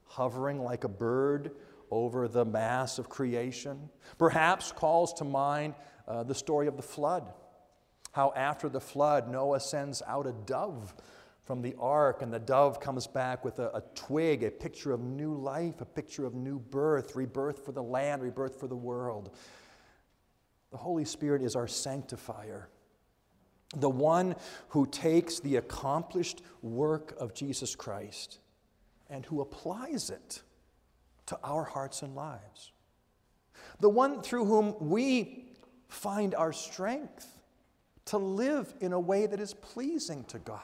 hovering 0.05 0.63
like 0.63 0.83
a 0.83 0.89
bird 0.89 1.51
over 1.91 2.27
the 2.27 2.45
mass 2.45 2.99
of 2.99 3.09
creation. 3.09 3.89
Perhaps 4.17 4.71
calls 4.71 5.13
to 5.13 5.23
mind 5.23 5.75
uh, 6.07 6.23
the 6.23 6.35
story 6.35 6.67
of 6.67 6.77
the 6.77 6.83
flood. 6.83 7.31
How 8.11 8.31
after 8.35 8.69
the 8.69 8.79
flood, 8.79 9.29
Noah 9.29 9.59
sends 9.59 10.01
out 10.07 10.25
a 10.25 10.31
dove 10.31 10.95
from 11.45 11.61
the 11.61 11.75
ark, 11.79 12.23
and 12.23 12.33
the 12.33 12.39
dove 12.39 12.79
comes 12.79 13.05
back 13.05 13.45
with 13.45 13.59
a, 13.59 13.69
a, 13.75 13.83
twig, 13.93 14.43
a 14.43 14.49
picture 14.49 14.91
of 14.91 15.01
new 15.01 15.35
life, 15.35 15.79
a 15.79 15.85
picture 15.85 16.25
of 16.25 16.33
new 16.33 16.59
birth, 16.59 17.15
rebirth 17.15 17.63
for 17.63 17.71
the 17.71 17.83
land, 17.83 18.23
rebirth 18.23 18.59
for 18.59 18.67
the 18.67 18.75
world. 18.75 19.35
The 20.71 20.77
Holy 20.77 21.05
Spirit 21.05 21.43
is 21.43 21.55
our 21.55 21.67
sanctifier, 21.67 22.67
the 23.75 23.89
one 23.89 24.35
who 24.69 24.87
takes 24.87 25.39
the 25.39 25.57
accomplished 25.57 26.41
work 26.63 27.15
of 27.19 27.35
Jesus 27.35 27.75
Christ 27.75 28.39
and 29.07 29.23
who 29.25 29.41
applies 29.41 30.09
it 30.09 30.41
to 31.27 31.37
our 31.43 31.63
hearts 31.63 32.01
and 32.01 32.15
lives. 32.15 32.71
The 33.79 33.89
one 33.89 34.23
through 34.23 34.45
whom 34.45 34.75
we 34.79 35.45
find 35.89 36.33
our 36.33 36.53
strength 36.53 37.37
to 38.05 38.17
live 38.17 38.73
in 38.81 38.93
a 38.93 38.99
way 38.99 39.27
that 39.27 39.39
is 39.39 39.53
pleasing 39.53 40.23
to 40.25 40.39
God. 40.39 40.59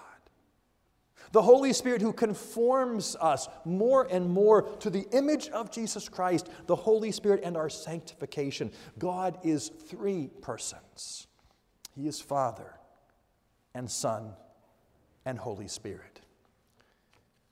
The 1.31 1.41
Holy 1.41 1.73
Spirit 1.73 2.01
who 2.01 2.13
conforms 2.13 3.15
us 3.19 3.47
more 3.65 4.07
and 4.09 4.29
more 4.29 4.63
to 4.79 4.89
the 4.89 5.07
image 5.11 5.49
of 5.49 5.71
Jesus 5.71 6.09
Christ, 6.09 6.49
the 6.67 6.75
Holy 6.75 7.11
Spirit 7.11 7.41
and 7.43 7.55
our 7.55 7.69
sanctification. 7.69 8.71
God 8.99 9.37
is 9.43 9.69
three 9.69 10.29
persons 10.41 11.27
He 11.95 12.07
is 12.07 12.19
Father 12.19 12.75
and 13.73 13.89
Son 13.89 14.33
and 15.25 15.37
Holy 15.37 15.67
Spirit. 15.67 16.21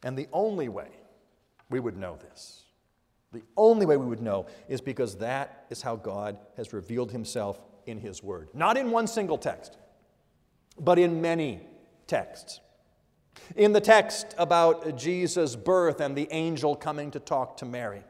And 0.03 0.17
the 0.17 0.27
only 0.32 0.69
way 0.69 0.89
we 1.69 1.79
would 1.79 1.97
know 1.97 2.17
this, 2.17 2.63
the 3.32 3.43
only 3.58 3.86
way 3.86 3.97
we 3.97 4.05
would 4.05 4.21
know 4.21 4.47
is 4.67 4.82
because 4.82 5.17
that 5.17 5.65
is 5.69 5.82
how 5.82 5.95
God 5.95 6.39
has 6.58 6.73
revealed 6.73 7.12
himself 7.12 7.62
in 7.86 7.99
his 7.99 8.23
word. 8.23 8.49
Not 8.53 8.77
in 8.77 8.91
one 8.91 9.08
single 9.08 9.38
text, 9.38 9.77
but 10.79 10.97
in 10.97 11.21
many 11.21 11.62
texts. 12.08 12.60
In 13.55 13.73
the 13.73 13.81
text 13.81 14.35
about 14.38 14.95
Jesus' 14.97 15.55
birth 15.55 15.99
and 16.01 16.15
the 16.15 16.27
angel 16.31 16.75
coming 16.75 17.12
to 17.12 17.19
talk 17.19 17.57
to 17.57 17.65
Mary. 17.65 18.03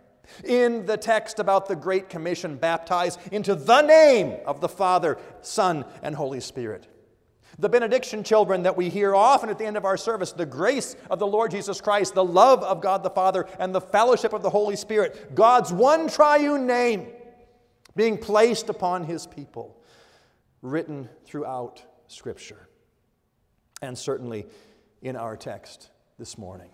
In 0.44 0.86
the 0.86 0.98
text 0.98 1.40
about 1.40 1.68
the 1.68 1.76
Great 1.76 2.10
Commission, 2.10 2.56
baptized 2.56 3.20
into 3.32 3.56
the 3.56 3.82
name 3.82 4.38
of 4.46 4.62
the 4.62 4.70
Father, 4.70 5.18
Son, 5.42 5.86
and 6.04 6.16
Holy 6.16 6.40
Spirit. 6.40 6.88
The 7.58 7.70
benediction, 7.70 8.24
children, 8.24 8.64
that 8.64 8.78
we 8.78 8.90
hear 8.90 9.16
often 9.16 9.50
at 9.50 9.58
the 9.58 9.66
end 9.66 9.76
of 9.76 9.86
our 9.86 9.98
service 9.98 10.32
the 10.32 10.46
grace 10.46 10.96
of 11.10 11.20
the 11.20 11.28
Lord 11.28 11.52
Jesus 11.52 11.82
Christ, 11.82 12.14
the 12.14 12.24
love 12.24 12.64
of 12.64 12.80
God 12.80 13.04
the 13.04 13.10
Father, 13.10 13.48
and 13.60 13.74
the 13.74 13.82
fellowship 13.82 14.34
of 14.34 14.44
the 14.44 14.50
Holy 14.50 14.76
Spirit, 14.76 15.36
God's 15.36 15.74
one 15.74 16.08
triune 16.08 16.68
name 16.68 17.08
being 17.96 18.18
placed 18.18 18.70
upon 18.70 19.04
his 19.04 19.28
people, 19.28 19.82
written 20.62 21.10
throughout 21.26 21.84
Scripture, 22.08 22.70
and 23.82 23.98
certainly 23.98 24.46
in 25.02 25.16
our 25.16 25.38
text 25.38 25.90
this 26.18 26.38
morning. 26.38 26.70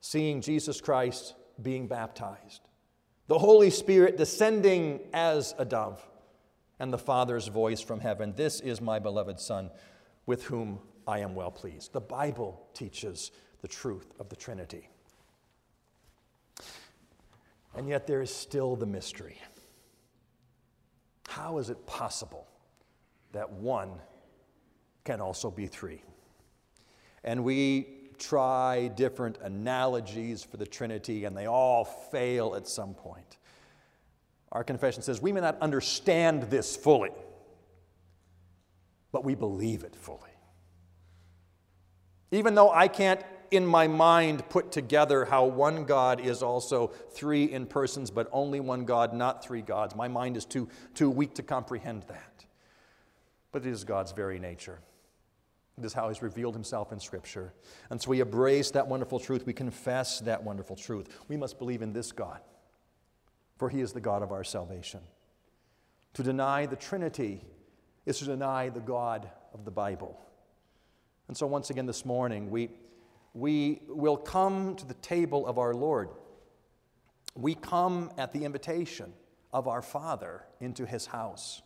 Seeing 0.00 0.40
Jesus 0.40 0.80
Christ 0.80 1.34
being 1.60 1.86
baptized, 1.86 2.62
the 3.26 3.38
Holy 3.38 3.70
Spirit 3.70 4.16
descending 4.16 5.00
as 5.12 5.54
a 5.58 5.64
dove 5.64 6.02
and 6.78 6.92
the 6.92 6.98
Father's 6.98 7.48
voice 7.48 7.80
from 7.80 8.00
heaven 8.00 8.32
This 8.36 8.60
is 8.60 8.80
my 8.80 8.98
beloved 8.98 9.38
Son, 9.38 9.70
with 10.26 10.44
whom 10.44 10.80
I 11.06 11.20
am 11.20 11.34
well 11.34 11.50
pleased. 11.50 11.92
The 11.92 12.00
Bible 12.00 12.66
teaches 12.74 13.30
the 13.60 13.68
truth 13.68 14.12
of 14.18 14.28
the 14.28 14.36
Trinity. 14.36 14.88
And 17.76 17.88
yet 17.88 18.06
there 18.06 18.22
is 18.22 18.34
still 18.34 18.74
the 18.74 18.86
mystery. 18.86 19.38
How 21.28 21.58
is 21.58 21.70
it 21.70 21.86
possible 21.86 22.48
that 23.32 23.50
one 23.52 23.90
can 25.04 25.20
also 25.20 25.50
be 25.50 25.66
three? 25.66 26.02
And 27.24 27.44
we 27.44 28.00
try 28.18 28.88
different 28.88 29.38
analogies 29.42 30.44
for 30.44 30.56
the 30.56 30.66
Trinity, 30.66 31.24
and 31.24 31.36
they 31.36 31.46
all 31.46 31.84
fail 31.84 32.54
at 32.54 32.68
some 32.68 32.94
point. 32.94 33.38
Our 34.52 34.64
confession 34.64 35.02
says 35.02 35.22
we 35.22 35.32
may 35.32 35.40
not 35.40 35.60
understand 35.60 36.44
this 36.44 36.76
fully, 36.76 37.12
but 39.12 39.24
we 39.24 39.34
believe 39.34 39.84
it 39.84 39.94
fully. 39.94 40.30
Even 42.32 42.54
though 42.54 42.70
I 42.70 42.88
can't 42.88 43.22
in 43.50 43.66
my 43.66 43.88
mind 43.88 44.48
put 44.48 44.70
together 44.70 45.24
how 45.24 45.44
one 45.44 45.84
God 45.84 46.20
is 46.20 46.42
also 46.42 46.88
three 47.10 47.44
in 47.44 47.66
persons, 47.66 48.10
but 48.10 48.28
only 48.32 48.60
one 48.60 48.84
God, 48.84 49.12
not 49.12 49.44
three 49.44 49.62
gods. 49.62 49.96
My 49.96 50.08
mind 50.08 50.36
is 50.36 50.44
too, 50.44 50.68
too 50.94 51.10
weak 51.10 51.34
to 51.34 51.42
comprehend 51.42 52.04
that. 52.04 52.44
But 53.50 53.66
it 53.66 53.70
is 53.70 53.82
God's 53.82 54.12
very 54.12 54.38
nature. 54.38 54.78
It 55.78 55.84
is 55.84 55.92
how 55.92 56.08
He's 56.08 56.22
revealed 56.22 56.54
Himself 56.54 56.92
in 56.92 57.00
Scripture. 57.00 57.52
And 57.90 58.00
so 58.00 58.10
we 58.10 58.20
embrace 58.20 58.70
that 58.72 58.86
wonderful 58.86 59.18
truth. 59.18 59.46
We 59.46 59.52
confess 59.52 60.20
that 60.20 60.42
wonderful 60.42 60.76
truth. 60.76 61.08
We 61.28 61.36
must 61.36 61.58
believe 61.58 61.82
in 61.82 61.92
this 61.92 62.12
God, 62.12 62.40
for 63.56 63.68
He 63.68 63.80
is 63.80 63.92
the 63.92 64.00
God 64.00 64.22
of 64.22 64.32
our 64.32 64.44
salvation. 64.44 65.00
To 66.14 66.22
deny 66.22 66.66
the 66.66 66.76
Trinity 66.76 67.44
is 68.04 68.18
to 68.18 68.24
deny 68.24 68.68
the 68.68 68.80
God 68.80 69.30
of 69.54 69.64
the 69.64 69.70
Bible. 69.70 70.20
And 71.28 71.36
so, 71.36 71.46
once 71.46 71.70
again, 71.70 71.86
this 71.86 72.04
morning, 72.04 72.50
we, 72.50 72.70
we 73.34 73.80
will 73.88 74.16
come 74.16 74.74
to 74.76 74.86
the 74.86 74.94
table 74.94 75.46
of 75.46 75.58
our 75.58 75.74
Lord. 75.74 76.08
We 77.36 77.54
come 77.54 78.10
at 78.18 78.32
the 78.32 78.44
invitation 78.44 79.12
of 79.52 79.68
our 79.68 79.82
Father 79.82 80.42
into 80.60 80.86
His 80.86 81.06
house. 81.06 81.62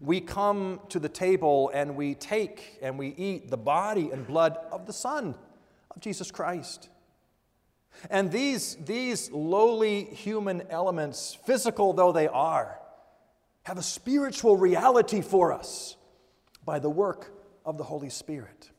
We 0.00 0.20
come 0.20 0.80
to 0.90 0.98
the 0.98 1.08
table 1.08 1.70
and 1.72 1.96
we 1.96 2.14
take 2.14 2.78
and 2.82 2.98
we 2.98 3.08
eat 3.08 3.50
the 3.50 3.56
body 3.56 4.10
and 4.10 4.26
blood 4.26 4.58
of 4.70 4.86
the 4.86 4.92
Son 4.92 5.34
of 5.90 6.00
Jesus 6.00 6.30
Christ. 6.30 6.88
And 8.10 8.30
these, 8.30 8.76
these 8.84 9.30
lowly 9.32 10.04
human 10.04 10.62
elements, 10.70 11.36
physical 11.46 11.92
though 11.92 12.12
they 12.12 12.28
are, 12.28 12.78
have 13.64 13.78
a 13.78 13.82
spiritual 13.82 14.56
reality 14.56 15.20
for 15.20 15.52
us 15.52 15.96
by 16.64 16.78
the 16.78 16.90
work 16.90 17.32
of 17.64 17.76
the 17.76 17.84
Holy 17.84 18.10
Spirit. 18.10 18.70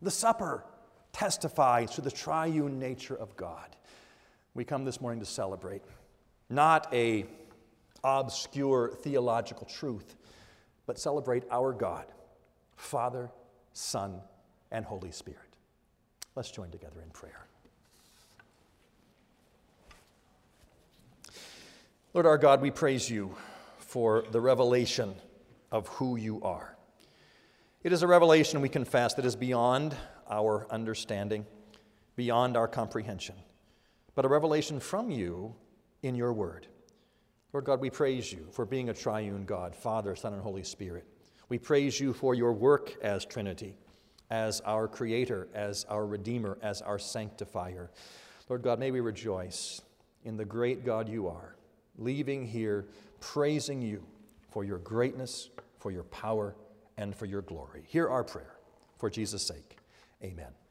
The 0.00 0.10
supper 0.10 0.64
testifies 1.12 1.92
to 1.92 2.00
the 2.00 2.10
triune 2.10 2.78
nature 2.78 3.14
of 3.14 3.36
God. 3.36 3.76
We 4.54 4.64
come 4.64 4.84
this 4.84 5.00
morning 5.00 5.20
to 5.20 5.26
celebrate 5.26 5.82
not 6.48 6.92
a 6.92 7.26
obscure 8.04 8.92
theological 9.02 9.66
truth, 9.66 10.16
but 10.86 10.98
celebrate 10.98 11.44
our 11.50 11.72
God, 11.72 12.06
Father, 12.76 13.30
Son, 13.72 14.20
and 14.70 14.84
Holy 14.84 15.12
Spirit. 15.12 15.40
Let's 16.34 16.50
join 16.50 16.70
together 16.70 17.00
in 17.02 17.10
prayer. 17.10 17.46
Lord 22.14 22.26
our 22.26 22.38
God, 22.38 22.60
we 22.60 22.70
praise 22.70 23.08
you 23.08 23.34
for 23.78 24.24
the 24.30 24.40
revelation 24.40 25.14
of 25.70 25.88
who 25.88 26.16
you 26.16 26.42
are. 26.42 26.76
It 27.82 27.92
is 27.92 28.02
a 28.02 28.06
revelation 28.06 28.60
we 28.60 28.68
confess 28.68 29.14
that 29.14 29.24
is 29.24 29.34
beyond 29.34 29.96
our 30.30 30.66
understanding, 30.70 31.46
beyond 32.16 32.56
our 32.56 32.68
comprehension, 32.68 33.34
but 34.14 34.24
a 34.24 34.28
revelation 34.28 34.78
from 34.78 35.10
you 35.10 35.54
in 36.02 36.14
your 36.14 36.32
word. 36.32 36.66
Lord 37.52 37.64
God, 37.64 37.80
we 37.80 37.90
praise 37.90 38.32
you 38.32 38.46
for 38.50 38.64
being 38.64 38.88
a 38.88 38.94
triune 38.94 39.44
God, 39.44 39.76
Father, 39.76 40.16
Son, 40.16 40.32
and 40.32 40.42
Holy 40.42 40.62
Spirit. 40.62 41.06
We 41.48 41.58
praise 41.58 42.00
you 42.00 42.12
for 42.12 42.34
your 42.34 42.52
work 42.52 42.96
as 43.02 43.26
Trinity, 43.26 43.76
as 44.30 44.60
our 44.62 44.88
Creator, 44.88 45.48
as 45.54 45.84
our 45.90 46.06
Redeemer, 46.06 46.56
as 46.62 46.80
our 46.80 46.98
Sanctifier. 46.98 47.90
Lord 48.48 48.62
God, 48.62 48.78
may 48.78 48.90
we 48.90 49.00
rejoice 49.00 49.82
in 50.24 50.36
the 50.36 50.44
great 50.44 50.84
God 50.84 51.08
you 51.08 51.28
are, 51.28 51.56
leaving 51.98 52.46
here 52.46 52.86
praising 53.20 53.80
you 53.80 54.02
for 54.50 54.64
your 54.64 54.78
greatness, 54.78 55.50
for 55.78 55.90
your 55.90 56.02
power, 56.04 56.54
and 56.96 57.14
for 57.14 57.26
your 57.26 57.42
glory. 57.42 57.84
Hear 57.86 58.08
our 58.08 58.24
prayer 58.24 58.56
for 58.98 59.08
Jesus' 59.08 59.46
sake. 59.46 59.78
Amen. 60.22 60.61